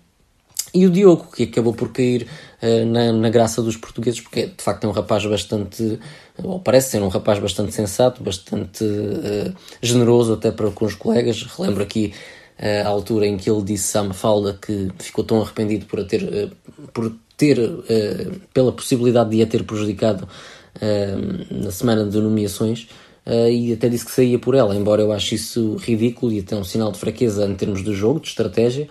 E 0.73 0.87
o 0.87 0.91
Diogo, 0.91 1.27
que 1.35 1.45
acabou 1.45 1.75
por 1.75 1.91
cair 1.91 2.29
uh, 2.63 2.87
na, 2.87 3.13
na, 3.13 3.29
graça 3.29 3.61
dos 3.61 3.77
portugueses, 3.77 4.21
porque 4.21 4.47
de 4.47 4.63
facto 4.63 4.85
é 4.85 4.89
um 4.89 4.93
rapaz 4.93 5.27
bastante, 5.27 5.99
ou 6.43 6.61
parece 6.61 6.91
ser 6.91 7.03
um 7.03 7.09
rapaz 7.09 7.41
bastante 7.41 7.75
sensato, 7.75 8.23
bastante 8.23 8.85
uh, 8.85 9.53
generoso 9.83 10.35
até 10.35 10.53
para 10.53 10.71
com 10.71 10.85
os 10.85 10.95
colegas. 10.95 11.43
Relembro 11.43 11.83
aqui 11.83 12.13
a 12.85 12.89
altura 12.89 13.27
em 13.27 13.37
que 13.37 13.51
ele 13.51 13.63
disse 13.63 13.97
à 13.97 14.03
Mafalda 14.03 14.59
que 14.61 14.91
ficou 14.99 15.25
tão 15.25 15.41
arrependido 15.41 15.87
por 15.87 16.01
a 16.01 16.05
ter, 16.05 16.51
por 16.93 17.13
ter 17.37 17.59
pela 18.53 18.71
possibilidade 18.71 19.31
de 19.31 19.43
a 19.43 19.47
ter 19.47 19.65
prejudicado 19.65 20.29
na 21.51 21.71
semana 21.71 22.05
de 22.05 22.19
nomeações. 22.19 22.87
e 23.51 23.73
até 23.73 23.89
disse 23.89 24.05
que 24.05 24.13
saía 24.13 24.39
por 24.39 24.55
ela, 24.55 24.75
embora 24.75 25.01
eu 25.01 25.11
ache 25.11 25.37
isso 25.37 25.77
ridículo 25.77 26.33
e 26.33 26.41
até 26.41 26.55
um 26.55 26.65
sinal 26.65 26.93
de 26.93 26.99
fraqueza 26.99 27.47
em 27.47 27.55
termos 27.55 27.83
de 27.83 27.95
jogo, 27.95 28.21
de 28.21 28.29
estratégia, 28.29 28.89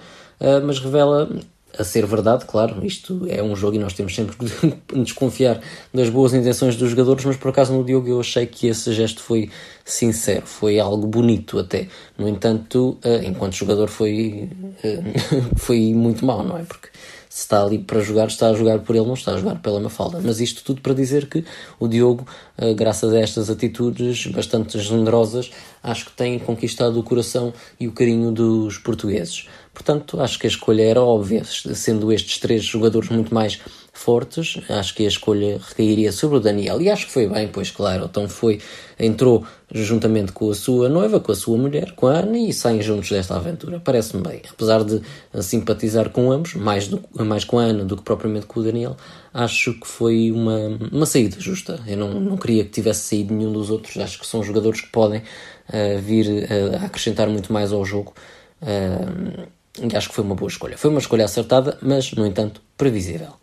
mas 0.66 0.80
revela 0.80 1.30
a 1.78 1.84
ser 1.84 2.06
verdade, 2.06 2.46
claro, 2.46 2.86
isto 2.86 3.26
é 3.28 3.42
um 3.42 3.56
jogo 3.56 3.76
e 3.76 3.80
nós 3.80 3.94
temos 3.94 4.14
sempre 4.16 4.36
que 4.36 4.46
desconfiar 5.02 5.62
das 5.94 6.10
boas 6.10 6.34
intenções 6.34 6.76
dos 6.76 6.90
jogadores, 6.90 7.24
mas 7.26 7.38
por 7.38 7.50
acaso 7.50 7.74
no 7.74 7.84
Diogo 7.84 8.08
eu 8.08 8.20
achei 8.20 8.46
que 8.46 8.68
esse 8.68 8.92
gesto 8.94 9.22
foi 9.22 9.50
sincero, 9.86 10.46
foi 10.46 10.80
algo 10.80 11.08
bonito 11.08 11.60
até. 11.60 11.88
No 12.18 12.28
entanto, 12.28 12.98
eh, 13.04 13.22
enquanto 13.26 13.54
jogador 13.54 13.88
foi, 13.88 14.50
eh, 14.84 15.00
foi 15.58 15.94
muito 15.94 16.26
mal, 16.26 16.44
não 16.44 16.58
é? 16.58 16.64
Porque 16.64 16.90
se 17.30 17.42
está 17.42 17.64
ali 17.64 17.78
para 17.78 18.00
jogar, 18.02 18.28
está 18.28 18.50
a 18.50 18.54
jogar 18.54 18.80
por 18.80 18.96
ele, 18.96 19.06
não 19.06 19.14
está 19.14 19.34
a 19.34 19.38
jogar 19.38 19.62
pela 19.62 19.80
Mafalda. 19.80 20.20
Mas 20.22 20.42
isto 20.42 20.64
tudo 20.64 20.82
para 20.82 20.94
dizer 20.96 21.28
que 21.28 21.46
o 21.80 21.88
Diogo, 21.88 22.26
eh, 22.58 22.74
graças 22.74 23.14
a 23.14 23.20
estas 23.20 23.52
atitudes 23.52 24.26
bastante 24.28 24.80
generosas, 24.80 25.52
acho 25.84 26.06
que 26.06 26.12
tem 26.14 26.40
conquistado 26.40 27.00
o 27.00 27.04
coração 27.04 27.54
e 27.80 27.88
o 27.88 27.92
carinho 27.92 28.32
dos 28.32 28.80
portugueses. 28.80 29.48
Portanto, 29.74 30.20
acho 30.20 30.38
que 30.38 30.46
a 30.46 30.50
escolha 30.50 30.84
era 30.84 31.02
óbvia, 31.02 31.44
sendo 31.46 32.12
estes 32.12 32.38
três 32.38 32.64
jogadores 32.64 33.10
muito 33.10 33.34
mais 33.34 33.60
fortes, 34.00 34.60
acho 34.70 34.96
que 34.96 35.04
a 35.04 35.08
escolha 35.08 35.60
recairia 35.62 36.12
sobre 36.12 36.38
o 36.38 36.40
Daniel. 36.40 36.82
E 36.82 36.90
acho 36.90 37.06
que 37.08 37.12
foi 37.12 37.28
bem, 37.28 37.48
pois 37.48 37.70
claro, 37.70 38.06
então 38.06 38.28
foi, 38.30 38.60
entrou 38.98 39.46
juntamente 39.72 40.32
com 40.32 40.50
a 40.50 40.56
sua 40.56 40.88
noiva, 40.88 41.20
com 41.20 41.32
a 41.32 41.36
sua 41.36 41.58
mulher, 41.58 41.92
com 41.92 42.08
a 42.08 42.20
Ana, 42.20 42.38
e 42.38 42.54
saem 42.54 42.82
juntos 42.82 43.10
desta 43.10 43.36
aventura. 43.36 43.80
Parece-me 43.80 44.24
bem. 44.24 44.42
Apesar 44.50 44.84
de 44.84 45.02
simpatizar 45.42 46.10
com 46.10 46.32
ambos, 46.32 46.56
mais, 46.56 46.88
do, 46.88 47.02
mais 47.14 47.44
com 47.44 47.60
a 47.60 47.64
Ana 47.64 47.84
do 47.84 47.98
que 47.98 48.04
propriamente 48.04 48.46
com 48.46 48.62
o 48.62 48.64
Daniel, 48.64 48.96
acho 49.34 49.74
que 49.74 49.88
foi 49.88 50.32
uma, 50.32 50.80
uma 50.92 51.06
saída 51.06 51.40
justa. 51.40 51.80
Eu 51.86 51.98
não, 51.98 52.20
não 52.20 52.38
queria 52.38 52.64
que 52.64 52.72
tivesse 52.72 53.02
saído 53.02 53.34
nenhum 53.34 53.52
dos 53.52 53.70
outros. 53.70 53.98
Acho 53.98 54.20
que 54.20 54.26
são 54.26 54.42
jogadores 54.44 54.82
que 54.82 54.90
podem 54.90 55.20
uh, 55.20 56.02
vir 56.02 56.26
uh, 56.26 56.82
a 56.82 56.86
acrescentar 56.86 57.28
muito 57.28 57.52
mais 57.52 57.74
ao 57.74 57.84
jogo. 57.84 58.14
Uh, 58.62 59.59
e 59.82 59.96
acho 59.96 60.10
que 60.10 60.16
foi 60.16 60.24
uma 60.24 60.36
boa 60.36 60.50
escolha. 60.50 60.78
Foi 60.78 60.90
uma 60.90 61.00
escolha 61.00 61.26
acertada, 61.26 61.78
mas, 61.82 62.12
no 62.14 62.26
entanto, 62.26 62.62
previsível. 62.78 63.34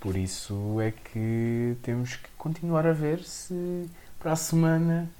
Por 0.00 0.16
isso 0.16 0.80
é 0.80 0.90
que 0.90 1.76
temos 1.82 2.16
que 2.16 2.28
continuar 2.36 2.86
a 2.86 2.92
ver 2.92 3.22
se 3.22 3.88
para 4.18 4.32
a 4.32 4.36
semana 4.36 5.10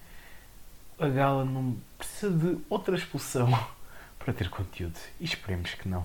a 0.98 1.08
gala 1.08 1.44
não 1.44 1.76
precisa 1.96 2.30
de 2.30 2.58
outra 2.68 2.94
expulsão 2.94 3.48
para 4.18 4.32
ter 4.32 4.50
conteúdo. 4.50 4.98
E 5.20 5.24
esperemos 5.24 5.74
que 5.74 5.88
não. 5.88 6.04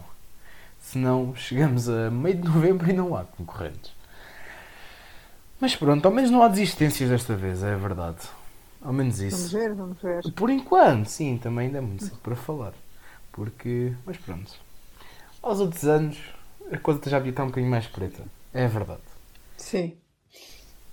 Senão 0.79 1.35
chegamos 1.35 1.89
a 1.89 2.09
meio 2.09 2.37
de 2.37 2.47
novembro 2.47 2.89
e 2.89 2.93
não 2.93 3.15
há 3.15 3.25
concorrentes. 3.25 3.91
Mas 5.59 5.75
pronto, 5.75 6.05
ao 6.05 6.11
menos 6.11 6.31
não 6.31 6.41
há 6.41 6.47
desistências 6.47 7.09
desta 7.09 7.35
vez, 7.35 7.61
é 7.61 7.75
verdade. 7.75 8.19
Ao 8.81 8.93
menos 8.93 9.19
isso. 9.19 9.35
Vamos 9.35 9.51
ver, 9.51 9.73
vamos 9.73 10.01
ver. 10.01 10.31
Por 10.31 10.49
enquanto, 10.49 11.07
sim, 11.07 11.37
também 11.37 11.67
ainda 11.67 11.79
é 11.79 11.81
muito 11.81 12.05
cedo 12.05 12.17
para 12.23 12.35
falar. 12.35 12.73
Porque, 13.39 13.93
mas 14.05 14.17
pronto. 14.17 14.51
Aos 15.41 15.61
outros 15.61 15.85
anos, 15.85 16.17
a 16.69 16.77
coisa 16.77 16.99
já 17.09 17.25
estar 17.25 17.45
um 17.45 17.47
bocadinho 17.47 17.71
mais 17.71 17.87
preta. 17.87 18.21
É 18.53 18.67
verdade. 18.67 18.99
Sim. 19.55 19.95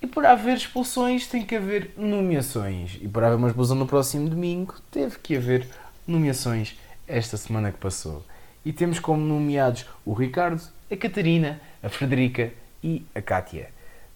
E 0.00 0.06
por 0.06 0.24
haver 0.24 0.56
expulsões, 0.56 1.26
tem 1.26 1.44
que 1.44 1.56
haver 1.56 1.90
nomeações. 1.96 3.00
E 3.02 3.08
por 3.08 3.24
haver 3.24 3.34
uma 3.34 3.48
expulsão 3.48 3.74
no 3.74 3.84
próximo 3.84 4.28
domingo, 4.28 4.76
teve 4.92 5.18
que 5.18 5.36
haver 5.36 5.68
nomeações 6.06 6.78
esta 7.08 7.36
semana 7.36 7.72
que 7.72 7.78
passou. 7.78 8.24
E 8.64 8.72
temos 8.72 9.00
como 9.00 9.24
nomeados 9.24 9.84
o 10.04 10.12
Ricardo, 10.12 10.62
a 10.88 10.96
Catarina, 10.96 11.60
a 11.82 11.88
Frederica 11.88 12.52
e 12.80 13.04
a 13.12 13.20
Kátia. 13.20 13.70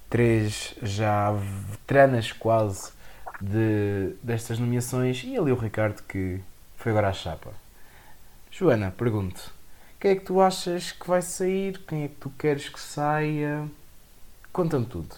Três 0.08 0.76
já 0.80 1.32
veteranas 1.32 2.30
quase 2.30 2.92
de, 3.40 4.14
destas 4.22 4.60
nomeações. 4.60 5.24
E 5.24 5.36
ali 5.36 5.50
o 5.50 5.56
Ricardo 5.56 6.00
que 6.04 6.38
foi 6.76 6.92
agora 6.92 7.08
à 7.08 7.12
chapa. 7.12 7.50
Joana, 8.60 8.90
pergunto: 8.90 9.54
quem 9.98 10.10
é 10.10 10.16
que 10.16 10.26
tu 10.26 10.38
achas 10.38 10.92
que 10.92 11.08
vai 11.08 11.22
sair? 11.22 11.78
Quem 11.86 12.04
é 12.04 12.08
que 12.08 12.16
tu 12.16 12.28
queres 12.28 12.68
que 12.68 12.78
saia? 12.78 13.66
Conta-me 14.52 14.84
tudo. 14.84 15.16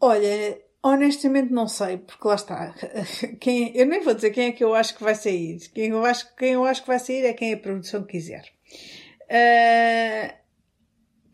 Olha, 0.00 0.56
honestamente 0.80 1.52
não 1.52 1.66
sei, 1.66 1.98
porque 1.98 2.28
lá 2.28 2.36
está. 2.36 2.72
Quem, 3.40 3.76
eu 3.76 3.86
nem 3.86 4.04
vou 4.04 4.14
dizer 4.14 4.30
quem 4.30 4.46
é 4.46 4.52
que 4.52 4.62
eu 4.62 4.72
acho 4.72 4.96
que 4.96 5.02
vai 5.02 5.16
sair. 5.16 5.58
Quem 5.74 5.88
eu 5.88 6.04
acho, 6.04 6.32
quem 6.36 6.52
eu 6.52 6.64
acho 6.64 6.82
que 6.82 6.86
vai 6.86 7.00
sair 7.00 7.24
é 7.24 7.32
quem 7.32 7.52
a 7.52 7.58
produção 7.58 8.04
quiser. 8.04 8.44
Uh, 9.22 10.32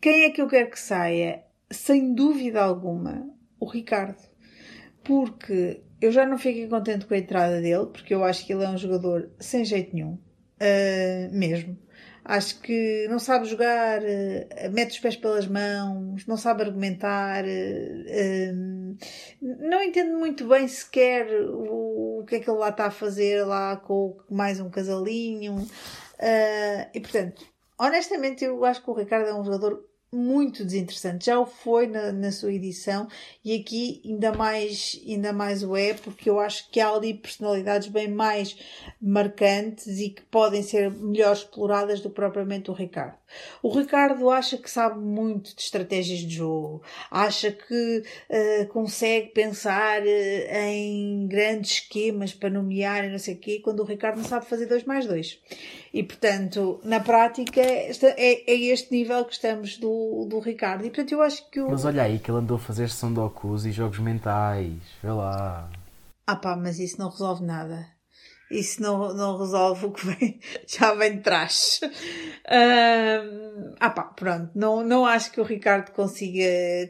quem 0.01 0.23
é 0.23 0.31
que 0.31 0.41
eu 0.41 0.47
quero 0.47 0.71
que 0.71 0.79
saia? 0.79 1.43
Sem 1.69 2.15
dúvida 2.15 2.63
alguma, 2.63 3.29
o 3.59 3.69
Ricardo. 3.69 4.27
Porque 5.03 5.83
eu 6.01 6.11
já 6.11 6.25
não 6.25 6.39
fiquei 6.39 6.67
contente 6.67 7.05
com 7.05 7.13
a 7.13 7.19
entrada 7.19 7.61
dele, 7.61 7.85
porque 7.93 8.15
eu 8.15 8.23
acho 8.23 8.43
que 8.43 8.53
ele 8.53 8.63
é 8.63 8.69
um 8.69 8.77
jogador 8.77 9.29
sem 9.39 9.63
jeito 9.63 9.93
nenhum. 9.93 10.17
Uh, 10.61 11.29
mesmo. 11.31 11.77
Acho 12.25 12.61
que 12.61 13.05
não 13.09 13.19
sabe 13.19 13.45
jogar, 13.45 14.01
uh, 14.01 14.71
mete 14.71 14.91
os 14.91 14.99
pés 14.99 15.17
pelas 15.17 15.45
mãos, 15.45 16.25
não 16.25 16.37
sabe 16.37 16.63
argumentar, 16.63 17.43
uh, 17.43 18.97
não 19.41 19.83
entende 19.83 20.11
muito 20.11 20.47
bem 20.47 20.67
sequer 20.67 21.27
o, 21.49 22.19
o, 22.19 22.25
que 22.25 22.35
é 22.35 22.39
que 22.39 22.49
ele 22.49 22.59
lá 22.59 22.69
está 22.69 22.85
a 22.85 22.91
fazer 22.91 23.43
lá 23.43 23.75
com 23.75 24.17
mais 24.29 24.59
um 24.59 24.69
casalinho. 24.69 25.67
e 26.93 26.99
portanto, 27.01 27.45
honestamente, 27.77 28.45
eu 28.45 28.63
acho 28.63 28.81
que 28.81 28.89
o 28.89 28.93
Ricardo 28.93 29.27
é 29.27 29.33
um 29.33 29.43
jogador 29.43 29.83
muito 30.13 30.63
desinteressante. 30.63 31.25
Já 31.25 31.39
o 31.39 31.45
foi 31.45 31.87
na, 31.87 32.11
na, 32.11 32.31
sua 32.31 32.53
edição 32.53 33.07
e 33.43 33.55
aqui 33.55 34.01
ainda 34.05 34.31
mais, 34.31 35.01
ainda 35.05 35.33
mais 35.33 35.63
o 35.63 35.75
é, 35.75 35.93
porque 35.93 36.29
eu 36.29 36.39
acho 36.39 36.69
que 36.69 36.79
há 36.79 36.89
ali 36.89 37.13
personalidades 37.13 37.87
bem 37.87 38.07
mais 38.07 38.55
marcantes 39.01 39.99
e 39.99 40.09
que 40.09 40.21
podem 40.23 40.61
ser 40.61 40.91
melhor 40.91 41.33
exploradas 41.33 41.99
do 41.99 42.09
que 42.09 42.15
propriamente 42.15 42.69
o 42.69 42.73
Ricardo. 42.73 43.17
O 43.61 43.69
Ricardo 43.69 44.29
acha 44.29 44.57
que 44.57 44.69
sabe 44.69 44.99
muito 44.99 45.55
de 45.55 45.61
estratégias 45.61 46.19
de 46.19 46.35
jogo, 46.35 46.81
acha 47.09 47.51
que 47.51 48.03
uh, 48.29 48.67
consegue 48.67 49.29
pensar 49.29 50.01
uh, 50.01 50.55
em 50.55 51.27
grandes 51.27 51.71
esquemas 51.71 52.33
para 52.33 52.49
nomear 52.49 53.05
e 53.05 53.09
não 53.09 53.19
sei 53.19 53.35
o 53.35 53.37
quê, 53.37 53.61
quando 53.63 53.79
o 53.81 53.85
Ricardo 53.85 54.17
não 54.17 54.25
sabe 54.25 54.45
fazer 54.45 54.65
dois 54.65 54.83
mais 54.83 55.05
dois. 55.05 55.39
E, 55.93 56.01
portanto, 56.01 56.79
na 56.83 56.99
prática, 56.99 57.61
é, 57.61 58.51
é 58.51 58.55
este 58.55 58.91
nível 58.91 59.23
que 59.25 59.33
estamos 59.33 59.77
do, 59.77 60.25
do 60.27 60.39
Ricardo. 60.39 60.85
E, 60.85 60.89
portanto, 60.89 61.11
eu 61.11 61.21
acho 61.21 61.49
que 61.49 61.61
o... 61.61 61.69
Mas 61.69 61.85
olha 61.85 62.03
aí 62.03 62.17
que 62.17 62.31
ele 62.31 62.39
andou 62.39 62.57
a 62.57 62.59
fazer 62.59 62.89
sandokus 62.89 63.65
e 63.65 63.71
jogos 63.71 63.99
mentais. 63.99 64.73
Vê 65.01 65.11
lá. 65.11 65.69
Ah 66.25 66.35
pá, 66.35 66.55
mas 66.55 66.79
isso 66.79 66.97
não 66.99 67.09
resolve 67.09 67.43
nada 67.43 67.92
isso 68.53 68.81
não, 68.81 69.13
não 69.13 69.37
resolve 69.37 69.85
o 69.87 69.91
que 69.91 70.05
vem, 70.05 70.39
já 70.67 70.93
vem 70.93 71.17
de 71.17 71.21
trás. 71.21 71.81
Ah 73.79 73.89
pá, 73.89 74.03
pronto, 74.03 74.51
não, 74.55 74.83
não 74.83 75.05
acho 75.05 75.31
que 75.31 75.41
o 75.41 75.43
Ricardo 75.43 75.91
consiga, 75.91 76.43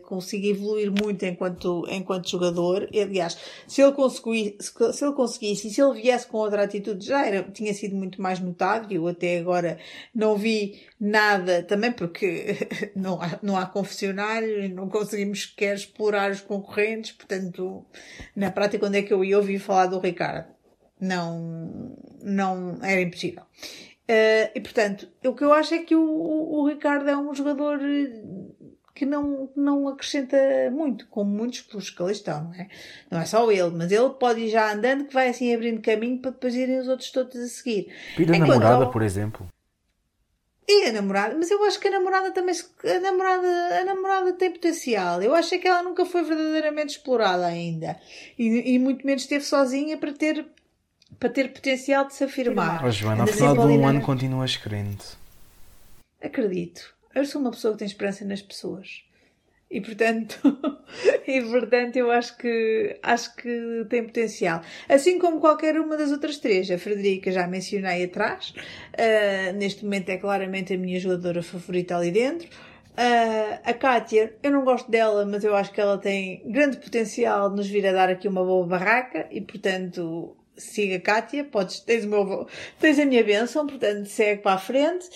consiga 0.04 0.47
evoluir 0.47 0.91
muito 0.91 1.26
enquanto, 1.26 1.86
enquanto 1.89 2.30
jogador. 2.30 2.88
Aliás, 2.93 3.38
se 3.67 3.82
ele, 3.82 3.93
conseguisse, 3.93 4.73
se 4.93 5.06
ele 5.06 5.13
conseguisse 5.13 5.67
e 5.67 5.71
se 5.71 5.82
ele 5.82 6.02
viesse 6.02 6.28
com 6.28 6.38
outra 6.38 6.63
atitude, 6.63 7.06
já 7.06 7.26
era, 7.26 7.43
tinha 7.43 7.73
sido 7.73 7.95
muito 7.95 8.21
mais 8.21 8.39
notado. 8.39 8.93
Eu 8.93 9.08
até 9.08 9.39
agora 9.39 9.78
não 10.13 10.36
vi 10.36 10.82
nada, 10.99 11.63
também 11.63 11.91
porque 11.91 12.56
não 12.95 13.21
há, 13.21 13.39
não 13.41 13.58
há 13.58 13.65
confessionários, 13.65 14.69
não 14.71 14.89
conseguimos 14.89 15.43
sequer 15.43 15.76
explorar 15.76 16.32
os 16.32 16.41
concorrentes, 16.41 17.12
portanto, 17.12 17.86
na 18.36 18.52
prática, 18.52 18.86
onde 18.86 18.99
é 18.99 19.02
que 19.02 19.13
eu 19.13 19.23
ia 19.23 19.38
ouvir 19.38 19.60
falar 19.60 19.88
do 19.88 19.99
Ricardo? 19.99 20.54
Não, 21.04 21.98
não 22.22 22.78
era 22.82 23.02
impossível. 23.02 23.44
Uh, 24.04 24.52
e 24.56 24.60
portanto, 24.60 25.08
o 25.26 25.34
que 25.34 25.44
eu 25.44 25.54
acho 25.54 25.74
é 25.74 25.80
que 25.80 25.96
o, 25.96 26.02
o, 26.02 26.68
Ricardo 26.68 27.10
é 27.10 27.16
um 27.16 27.34
jogador 27.34 27.80
eh, 27.82 28.22
que 28.94 29.06
não, 29.06 29.50
não 29.56 29.88
acrescenta 29.88 30.38
muito, 30.72 31.08
como 31.08 31.30
muitos 31.30 31.62
pelos 31.62 31.89
que 31.89 32.04
ali 32.04 32.12
estão, 32.12 32.44
não 32.44 32.54
é? 32.54 32.68
Não 33.10 33.22
é 33.22 33.26
só 33.26 33.50
ele, 33.50 33.72
mas 33.72 33.92
ele 33.92 34.10
pode 34.12 34.42
ir 34.42 34.50
já 34.50 34.74
andando 34.74 35.06
que 35.06 35.13
vai 35.13 35.30
assim 35.30 35.54
abrindo 35.54 35.82
caminho 35.82 36.20
para 36.20 36.32
depois 36.32 36.54
irem 36.54 36.80
os 36.80 36.88
outros 36.89 37.12
todos 37.12 37.36
a 37.38 37.48
seguir. 37.48 37.94
Pira 38.18 38.36
a 38.36 38.39
namorada, 38.39 38.86
ao... 38.86 38.92
por 38.92 39.02
exemplo. 39.02 39.48
E 40.68 40.88
a 40.88 40.94
namorada, 40.94 41.36
mas 41.38 41.52
eu 41.52 41.63
acho 41.63 41.80
que 41.80 41.88
a 41.88 41.92
namorada 41.92 42.32
também 42.32 42.56
a 42.86 43.00
namorada, 43.00 43.82
a 43.82 43.86
namorada 43.86 44.34
tem 44.34 44.52
potencial. 44.52 45.22
Eu 45.22 45.34
acho 45.36 45.58
que 45.60 45.68
ela 45.68 45.84
nunca 45.84 46.06
foi 46.06 46.24
verdadeiramente 46.24 46.98
explorada 46.98 47.46
ainda. 47.46 48.00
E, 48.38 48.74
e 48.74 48.80
muito 48.80 49.06
menos 49.06 49.24
esteve 49.24 49.44
sozinha 49.44 49.98
para 49.98 50.13
ter 50.13 50.46
para 51.24 51.30
ter 51.30 51.54
potencial 51.54 52.06
de 52.06 52.16
se 52.16 52.26
afirmar. 52.26 52.84
Oh, 52.84 52.92
Joana, 52.92 53.22
ao 53.22 53.28
final 53.28 53.54
de 53.54 53.62
um 53.62 53.88
ano 53.88 54.02
continuas 54.02 54.58
crente. 54.58 55.16
Acredito. 56.22 56.94
Eu 57.16 57.24
sou 57.26 57.40
uma 57.40 57.50
pessoa 57.50 57.72
que 57.74 57.80
tem 57.80 57.88
esperança 57.88 58.26
nas 58.26 58.42
pessoas. 58.42 59.06
E 59.72 59.80
portanto, 59.80 60.38
e 61.26 61.42
portanto 61.44 61.96
eu 61.96 62.12
acho 62.12 62.38
que 62.38 63.00
acho 63.02 63.34
que 63.38 63.86
tem 63.90 64.04
potencial. 64.04 64.62
Assim 64.90 65.18
como 65.18 65.40
qualquer 65.40 65.80
uma 65.80 65.96
das 65.96 66.12
outras 66.12 66.40
três. 66.40 66.70
A 66.70 66.78
Frederica 66.78 67.32
já 67.32 67.48
mencionei 67.48 68.04
atrás. 68.04 68.54
Uh, 68.92 69.56
neste 69.56 69.86
momento 69.86 70.10
é 70.10 70.18
claramente 70.18 70.74
a 70.74 70.78
minha 70.78 71.00
jogadora 71.00 71.42
favorita 71.42 71.96
ali 71.96 72.12
dentro. 72.12 72.50
Uh, 72.50 73.60
a 73.64 73.74
Kátia, 73.74 74.36
eu 74.44 74.52
não 74.52 74.66
gosto 74.66 74.92
dela, 74.92 75.26
mas 75.26 75.46
eu 75.46 75.56
acho 75.56 75.72
que 75.72 75.80
ela 75.80 75.98
tem 75.98 76.44
grande 76.52 76.76
potencial 76.76 77.50
de 77.50 77.56
nos 77.56 77.70
vir 77.70 77.88
a 77.88 77.94
dar 77.94 78.10
aqui 78.10 78.28
uma 78.28 78.44
boa 78.44 78.68
barraca 78.68 79.26
e 79.32 79.40
portanto 79.40 80.36
siga 80.58 81.00
Kátia, 81.00 81.44
podes, 81.44 81.80
tens, 81.80 82.06
o 82.06 82.10
meu, 82.10 82.48
tens 82.80 83.00
a 83.00 83.06
minha 83.06 83.24
bênção, 83.24 83.68
portanto 83.68 84.06
segue 84.08 84.42
para 84.42 84.56
a 84.56 84.60
frente. 84.60 85.10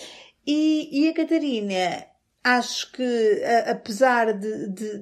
E, 0.46 0.88
e 0.90 1.08
a 1.08 1.14
Catarina 1.14 2.07
acho 2.48 2.90
que, 2.92 3.42
apesar 3.66 4.32
de, 4.32 4.68
de, 4.68 4.98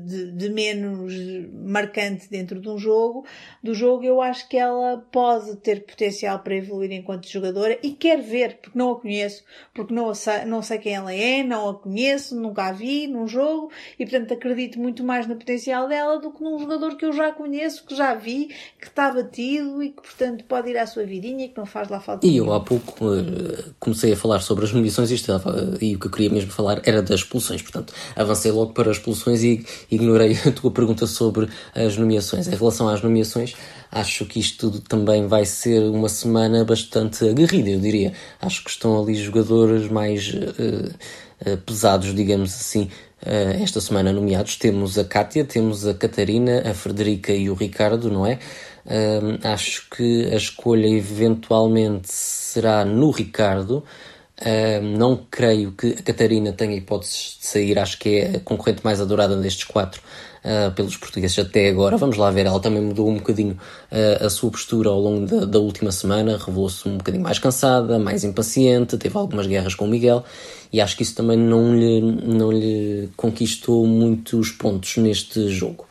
de, 0.00 0.32
de, 0.32 0.48
menos 0.48 1.12
marcante 1.52 2.30
dentro 2.30 2.60
de 2.60 2.68
um 2.68 2.78
jogo, 2.78 3.26
do 3.62 3.74
jogo, 3.74 4.04
eu 4.04 4.22
acho 4.22 4.48
que 4.48 4.56
ela 4.56 4.96
pode 5.12 5.56
ter 5.56 5.84
potencial 5.84 6.38
para 6.38 6.56
evoluir 6.56 6.90
enquanto 6.92 7.28
jogadora 7.28 7.78
e 7.82 7.90
quero 7.92 8.22
ver, 8.22 8.58
porque 8.62 8.78
não 8.78 8.92
a 8.92 9.00
conheço, 9.00 9.44
porque 9.74 9.92
não, 9.92 10.14
sei, 10.14 10.46
não 10.46 10.62
sei 10.62 10.78
quem 10.78 10.94
ela 10.94 11.12
é, 11.12 11.42
não 11.42 11.68
a 11.68 11.74
conheço, 11.74 12.34
nunca 12.34 12.64
a 12.68 12.72
vi 12.72 13.06
num 13.06 13.28
jogo 13.28 13.70
e, 13.98 14.06
portanto, 14.06 14.32
acredito 14.32 14.78
muito 14.78 15.04
mais 15.04 15.26
no 15.26 15.36
potencial 15.36 15.88
dela 15.88 16.18
do 16.18 16.30
que 16.32 16.42
num 16.42 16.58
jogador 16.58 16.96
que 16.96 17.04
eu 17.04 17.12
já 17.12 17.32
conheço, 17.32 17.84
que 17.84 17.94
já 17.94 18.14
vi, 18.14 18.46
que 18.80 18.86
está 18.86 19.10
batido 19.10 19.82
e 19.82 19.90
que, 19.90 20.02
portanto, 20.02 20.44
pode 20.44 20.70
ir 20.70 20.78
à 20.78 20.86
sua 20.86 21.04
vidinha 21.04 21.44
e 21.44 21.48
que 21.48 21.58
não 21.58 21.66
faz 21.66 21.88
lá 21.88 22.00
falta. 22.00 22.26
E 22.26 22.36
eu 22.36 22.50
há 22.52 22.60
pouco 22.60 23.14
eh, 23.14 23.72
comecei 23.78 24.14
a 24.14 24.16
falar 24.16 24.40
sobre 24.40 24.64
as 24.64 24.72
munições 24.72 25.10
e, 25.10 25.14
e 25.84 25.96
o 25.96 25.98
que 25.98 26.06
eu 26.06 26.10
queria 26.10 26.30
mesmo 26.30 26.50
falar 26.50 26.77
era 26.84 27.02
das 27.02 27.20
expulsões. 27.20 27.62
Portanto, 27.62 27.92
avancei 28.16 28.50
logo 28.50 28.72
para 28.72 28.90
as 28.90 28.96
expulsões 28.96 29.42
e 29.42 29.64
ignorei 29.90 30.38
a 30.46 30.50
tua 30.50 30.70
pergunta 30.70 31.06
sobre 31.06 31.48
as 31.74 31.96
nomeações. 31.96 32.48
Em 32.48 32.54
relação 32.54 32.88
às 32.88 33.02
nomeações, 33.02 33.54
acho 33.90 34.24
que 34.24 34.38
isto 34.40 34.80
também 34.82 35.26
vai 35.26 35.44
ser 35.44 35.82
uma 35.82 36.08
semana 36.08 36.64
bastante 36.64 37.28
aguerrida, 37.28 37.70
eu 37.70 37.80
diria. 37.80 38.12
Acho 38.40 38.62
que 38.64 38.70
estão 38.70 39.00
ali 39.00 39.14
jogadores 39.14 39.88
mais 39.88 40.28
uh, 40.28 41.50
uh, 41.50 41.56
pesados, 41.58 42.14
digamos 42.14 42.54
assim, 42.54 42.90
uh, 43.22 43.62
esta 43.62 43.80
semana 43.80 44.12
nomeados. 44.12 44.56
Temos 44.56 44.98
a 44.98 45.04
Kátia, 45.04 45.44
temos 45.44 45.86
a 45.86 45.94
Catarina, 45.94 46.68
a 46.68 46.74
Frederica 46.74 47.32
e 47.32 47.50
o 47.50 47.54
Ricardo, 47.54 48.10
não 48.10 48.26
é? 48.26 48.38
acho 49.44 49.86
que 49.90 50.30
a 50.32 50.36
escolha 50.36 50.86
eventualmente 50.86 52.10
será 52.10 52.86
no 52.86 53.10
Ricardo. 53.10 53.84
Não 54.96 55.26
creio 55.30 55.72
que 55.72 55.88
a 55.98 56.02
Catarina 56.02 56.52
tenha 56.52 56.76
hipóteses 56.76 57.38
de 57.40 57.46
sair, 57.46 57.78
acho 57.78 57.98
que 57.98 58.08
é 58.18 58.36
a 58.36 58.40
concorrente 58.40 58.84
mais 58.84 59.00
adorada 59.00 59.36
destes 59.36 59.64
quatro 59.64 60.00
uh, 60.44 60.72
pelos 60.72 60.96
portugueses 60.96 61.38
até 61.38 61.68
agora. 61.68 61.96
Vamos 61.96 62.16
lá 62.16 62.30
ver, 62.30 62.46
ela 62.46 62.60
também 62.60 62.80
mudou 62.80 63.08
um 63.08 63.16
bocadinho 63.16 63.58
uh, 63.90 64.24
a 64.24 64.30
sua 64.30 64.50
postura 64.50 64.90
ao 64.90 65.00
longo 65.00 65.26
da, 65.26 65.44
da 65.44 65.58
última 65.58 65.90
semana, 65.90 66.38
revelou-se 66.38 66.88
um 66.88 66.98
bocadinho 66.98 67.22
mais 67.22 67.38
cansada, 67.38 67.98
mais 67.98 68.24
impaciente, 68.24 68.96
teve 68.96 69.16
algumas 69.16 69.46
guerras 69.46 69.74
com 69.74 69.86
o 69.86 69.88
Miguel. 69.88 70.24
E 70.72 70.80
acho 70.80 70.96
que 70.96 71.02
isso 71.02 71.14
também 71.14 71.36
não 71.36 71.74
lhe, 71.74 72.00
não 72.00 72.52
lhe 72.52 73.08
conquistou 73.16 73.86
muitos 73.86 74.50
pontos 74.50 74.98
neste 74.98 75.48
jogo. 75.48 75.86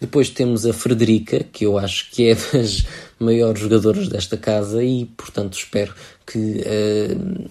Depois 0.00 0.30
temos 0.30 0.64
a 0.64 0.72
Frederica, 0.72 1.44
que 1.52 1.66
eu 1.66 1.76
acho 1.76 2.10
que 2.10 2.30
é 2.30 2.34
das 2.34 2.86
maiores 3.18 3.60
jogadoras 3.60 4.08
desta 4.08 4.36
casa. 4.36 4.82
E, 4.82 5.04
portanto, 5.04 5.58
espero 5.58 5.94
que 6.24 6.64
uh, 6.64 7.50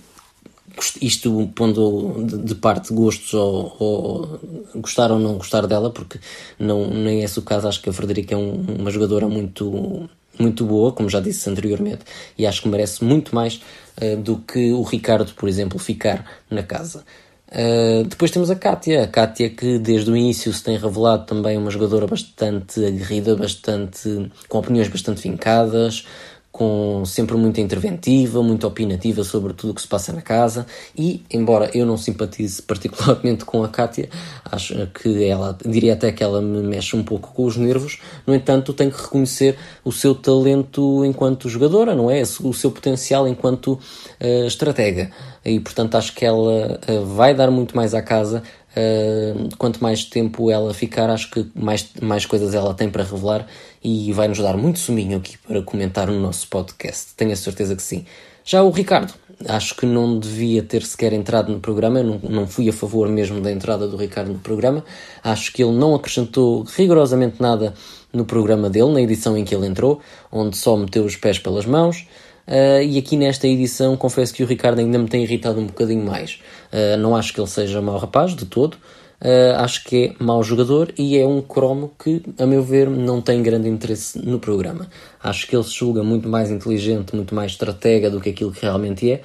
isto 1.01 1.49
pondo 1.55 2.25
de 2.25 2.55
parte 2.55 2.93
gostos 2.93 3.34
ou, 3.34 3.75
ou, 3.79 4.39
gostar 4.75 5.12
ou 5.12 5.19
não 5.19 5.36
gostar 5.36 5.65
dela, 5.67 5.89
porque 5.89 6.19
não, 6.58 6.88
nem 6.88 7.21
é 7.21 7.23
esse 7.25 7.39
o 7.39 7.41
caso, 7.41 7.67
acho 7.67 7.82
que 7.82 7.89
a 7.89 7.93
Frederica 7.93 8.34
é 8.34 8.38
um, 8.38 8.65
uma 8.79 8.91
jogadora 8.91 9.27
muito, 9.27 10.10
muito 10.38 10.65
boa, 10.65 10.91
como 10.91 11.10
já 11.10 11.19
disse 11.19 11.49
anteriormente, 11.49 12.01
e 12.38 12.45
acho 12.45 12.62
que 12.62 12.67
merece 12.67 13.04
muito 13.04 13.35
mais 13.35 13.62
uh, 14.02 14.17
do 14.17 14.37
que 14.37 14.71
o 14.71 14.83
Ricardo, 14.83 15.33
por 15.33 15.50
exemplo, 15.50 15.79
ficar 15.79 16.25
na 16.50 16.63
casa. 16.63 17.04
Uh, 17.50 18.04
depois 18.04 18.29
temos 18.29 18.52
a 18.52 18.56
Kátia, 18.56 19.04
a 19.04 19.08
Kátia 19.08 19.50
que 19.50 19.79
desde 19.79 20.12
o 20.12 20.15
início 20.15 20.54
se 20.54 20.63
tem 20.63 20.77
revelado 20.77 21.25
também 21.25 21.58
uma 21.58 21.71
jogadora 21.71 22.06
bastante 22.06 22.85
aguerrida, 22.85 23.35
bastante, 23.35 24.31
com 24.48 24.60
opiniões 24.60 24.87
bastante 24.87 25.21
fincadas, 25.21 26.06
com 26.52 27.04
sempre 27.06 27.37
muito 27.37 27.62
interventiva, 27.62 28.41
muito 28.41 28.65
opinativa 28.65 29.23
sobre 29.23 29.54
tudo 29.54 29.71
o 29.71 29.73
que 29.73 29.81
se 29.81 29.87
passa 29.87 30.12
na 30.12 30.21
casa. 30.21 30.65
E, 30.97 31.23
embora 31.31 31.69
eu 31.73 31.85
não 31.85 31.97
simpatize 31.97 32.62
particularmente 32.62 33.45
com 33.45 33.63
a 33.63 33.69
Kátia, 33.69 34.10
acho 34.43 34.75
que 34.87 35.23
ela, 35.23 35.58
diria 35.65 35.93
até 35.93 36.12
que 36.12 36.23
ela 36.23 36.41
me 36.41 36.62
mexe 36.62 36.95
um 36.95 37.04
pouco 37.04 37.33
com 37.33 37.45
os 37.45 37.56
nervos, 37.56 38.00
no 38.25 38.33
entanto 38.33 38.73
tenho 38.73 38.91
que 38.91 39.02
reconhecer 39.02 39.58
o 39.85 39.91
seu 39.91 40.15
talento 40.15 41.06
enquanto 41.06 41.47
jogadora, 41.47 41.95
não 41.95 42.10
é? 42.10 42.21
O 42.41 42.54
seu 42.54 42.71
potencial 42.71 43.27
enquanto 43.27 43.73
uh, 43.73 44.47
estratega. 44.47 45.12
E 45.45 45.60
portanto 45.60 45.95
acho 45.95 46.13
que 46.13 46.25
ela 46.25 46.79
uh, 46.87 47.06
vai 47.06 47.33
dar 47.33 47.52
muito 47.52 47.75
mais 47.75 47.93
à 47.93 48.02
casa 48.02 48.43
Uh, 48.69 49.50
quanto 49.58 49.81
mais 49.81 50.06
tempo 50.06 50.52
ela 50.52 50.75
ficar, 50.75 51.10
acho 51.10 51.31
que 51.31 51.50
mais, 51.56 51.89
mais 52.00 52.25
coisas 52.27 52.54
ela 52.54 52.71
tem 52.75 52.87
para 52.87 53.04
revelar 53.04 53.47
e 53.84 54.12
vai 54.13 54.27
nos 54.27 54.40
dar 54.40 54.58
muito 54.58 54.80
suminho 54.80 55.17
aqui 55.17 55.38
para 55.38 55.62
comentar 55.62 56.08
no 56.08 56.19
nosso 56.19 56.48
podcast. 56.48 57.13
Tenho 57.15 57.32
a 57.32 57.36
certeza 57.36 57.75
que 57.75 57.82
sim. 57.82 58.06
Já 58.44 58.63
o 58.63 58.71
Ricardo, 58.71 59.13
acho 59.48 59.75
que 59.75 59.86
não 59.86 60.17
devia 60.17 60.63
ter 60.63 60.84
sequer 60.84 61.13
entrado 61.13 61.52
no 61.52 61.60
programa, 61.60 62.02
não, 62.02 62.19
não 62.23 62.48
fui 62.48 62.67
a 62.67 62.73
favor 62.73 63.08
mesmo 63.08 63.40
da 63.40 63.52
entrada 63.52 63.88
do 63.88 63.96
Ricardo 63.96 64.34
no 64.34 64.40
programa. 64.40 64.84
Acho 65.23 65.54
que 65.54 65.63
ele 65.63 65.73
não 65.77 65.94
acrescentou 65.94 66.63
rigorosamente 66.63 67.40
nada 67.40 67.73
no 68.12 68.25
programa 68.25 68.69
dele, 68.69 68.92
na 68.92 69.02
edição 69.02 69.38
em 69.38 69.46
que 69.46 69.54
ele 69.54 69.67
entrou, 69.67 70.02
onde 70.32 70.58
só 70.58 70.75
meteu 70.75 71.06
os 71.06 71.15
pés 71.15 71.38
pelas 71.38 71.65
mãos. 71.65 72.08
Uh, 72.48 72.82
e 72.82 72.98
aqui 72.98 73.15
nesta 73.15 73.48
edição 73.48 73.96
confesso 73.96 74.34
que 74.34 74.42
o 74.42 74.48
Ricardo 74.48 74.80
ainda 74.80 74.98
me 74.98 75.08
tem 75.08 75.21
irritado 75.21 75.60
um 75.60 75.67
bocadinho 75.67 76.04
mais. 76.04 76.40
Uh, 76.73 76.98
não 76.98 77.15
acho 77.15 77.32
que 77.32 77.40
ele 77.40 77.48
seja 77.48 77.80
mau 77.80 78.00
rapaz 78.00 78.36
de 78.36 78.46
todo, 78.46 78.77
uh, 79.22 79.58
acho 79.58 79.84
que 79.84 80.15
é 80.20 80.24
mau 80.24 80.44
jogador 80.44 80.94
e 80.98 81.17
é 81.17 81.26
um 81.26 81.42
cromo 81.42 81.92
que, 82.02 82.22
a 82.38 82.46
meu 82.46 82.63
ver, 82.63 82.90
não 82.90 83.22
tem 83.22 83.42
grande 83.42 83.67
interesse 83.70 84.17
no 84.20 84.40
programa. 84.40 84.88
Acho 85.22 85.48
que 85.48 85.56
ele 85.56 85.63
se 85.63 85.74
julga 85.74 86.04
muito 86.04 86.28
mais 86.28 86.52
inteligente, 86.52 87.15
muito 87.15 87.34
mais 87.34 87.52
estratega 87.52 88.10
do 88.10 88.20
que 88.20 88.30
aquilo 88.30 88.52
que 88.52 88.62
realmente 88.62 89.12
é. 89.12 89.22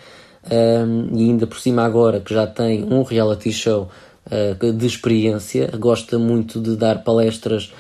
e 1.13 1.31
ainda 1.31 1.47
por 1.47 1.59
cima, 1.59 1.85
agora 1.85 2.21
que 2.21 2.35
já 2.35 2.47
tem 2.47 2.85
um 2.85 3.03
reality 3.03 3.53
show 3.53 3.89
de 4.79 4.87
experiência, 4.87 5.71
gosta 5.79 6.19
muito 6.19 6.61
de 6.61 6.77
dar 6.77 7.05
palestras 7.05 7.73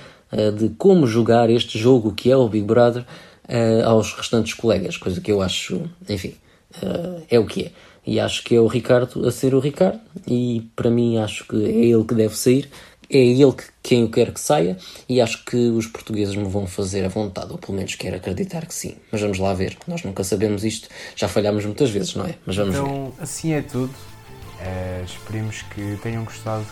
de 0.56 0.68
como 0.70 1.06
jogar 1.06 1.48
este 1.50 1.78
jogo 1.78 2.12
que 2.12 2.30
é 2.30 2.36
o 2.36 2.48
Big 2.48 2.64
Brother 2.66 3.04
uh, 3.48 3.86
aos 3.86 4.12
restantes 4.14 4.54
colegas, 4.54 4.96
coisa 4.96 5.20
que 5.20 5.30
eu 5.30 5.42
acho, 5.42 5.82
enfim, 6.08 6.34
uh, 6.82 7.22
é 7.30 7.38
o 7.38 7.46
que 7.46 7.64
é. 7.64 7.70
E 8.06 8.20
acho 8.20 8.44
que 8.44 8.54
é 8.54 8.60
o 8.60 8.66
Ricardo 8.66 9.26
a 9.26 9.32
ser 9.32 9.54
o 9.54 9.60
Ricardo, 9.60 10.00
e 10.26 10.68
para 10.76 10.90
mim 10.90 11.18
acho 11.18 11.46
que 11.46 11.56
é 11.56 11.86
ele 11.86 12.04
que 12.04 12.14
deve 12.14 12.36
sair, 12.36 12.70
é 13.10 13.18
ele 13.18 13.52
que, 13.52 13.64
quem 13.82 14.02
eu 14.02 14.10
quero 14.10 14.32
que 14.32 14.40
saia, 14.40 14.76
e 15.08 15.20
acho 15.20 15.44
que 15.44 15.56
os 15.56 15.86
portugueses 15.86 16.34
me 16.34 16.48
vão 16.48 16.66
fazer 16.66 17.04
a 17.04 17.08
vontade, 17.08 17.52
ou 17.52 17.58
pelo 17.58 17.74
menos 17.74 17.94
quero 17.94 18.16
acreditar 18.16 18.66
que 18.66 18.74
sim. 18.74 18.96
Mas 19.10 19.20
vamos 19.20 19.38
lá 19.38 19.52
ver, 19.54 19.76
nós 19.86 20.02
nunca 20.02 20.24
sabemos 20.24 20.64
isto, 20.64 20.88
já 21.16 21.28
falhámos 21.28 21.64
muitas 21.64 21.90
vezes, 21.90 22.14
não 22.14 22.26
é? 22.26 22.34
Mas 22.46 22.56
vamos 22.56 22.74
então, 22.74 22.86
ver. 22.86 22.92
Então, 22.92 23.12
assim 23.20 23.52
é 23.52 23.62
tudo. 23.62 23.92
Uh, 23.92 25.04
esperemos 25.04 25.62
que 25.62 25.98
tenham 26.02 26.24
gostado 26.24 26.64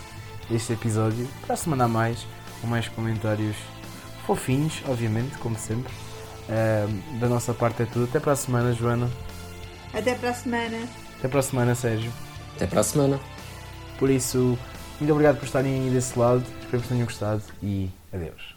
deste 0.50 0.72
episódio. 0.72 1.28
Para 1.44 1.54
a 1.54 1.56
semana 1.56 1.84
a 1.84 1.88
mais, 1.88 2.26
com 2.60 2.66
mais 2.66 2.88
comentários 2.88 3.56
fofinhos, 4.26 4.82
obviamente, 4.88 5.36
como 5.38 5.58
sempre. 5.58 5.92
Uh, 6.48 7.18
da 7.18 7.28
nossa 7.28 7.52
parte 7.52 7.82
é 7.82 7.86
tudo. 7.86 8.04
Até 8.04 8.20
para 8.20 8.32
a 8.32 8.36
semana, 8.36 8.72
Joana. 8.72 9.10
Até 9.92 10.14
para 10.14 10.30
a 10.30 10.34
semana. 10.34 10.88
Até 11.22 11.28
para 11.28 11.38
a 11.38 11.42
semana, 11.44 11.72
Sérgio. 11.76 12.12
Até 12.56 12.66
para 12.66 12.80
a 12.80 12.82
semana. 12.82 13.20
Por 13.96 14.10
isso, 14.10 14.58
muito 14.98 15.12
obrigado 15.12 15.38
por 15.38 15.44
estarem 15.44 15.84
aí 15.84 15.88
desse 15.88 16.18
lado. 16.18 16.42
Espero 16.60 16.82
que 16.82 16.88
tenham 16.88 17.04
gostado 17.04 17.40
e 17.62 17.88
adeus. 18.12 18.51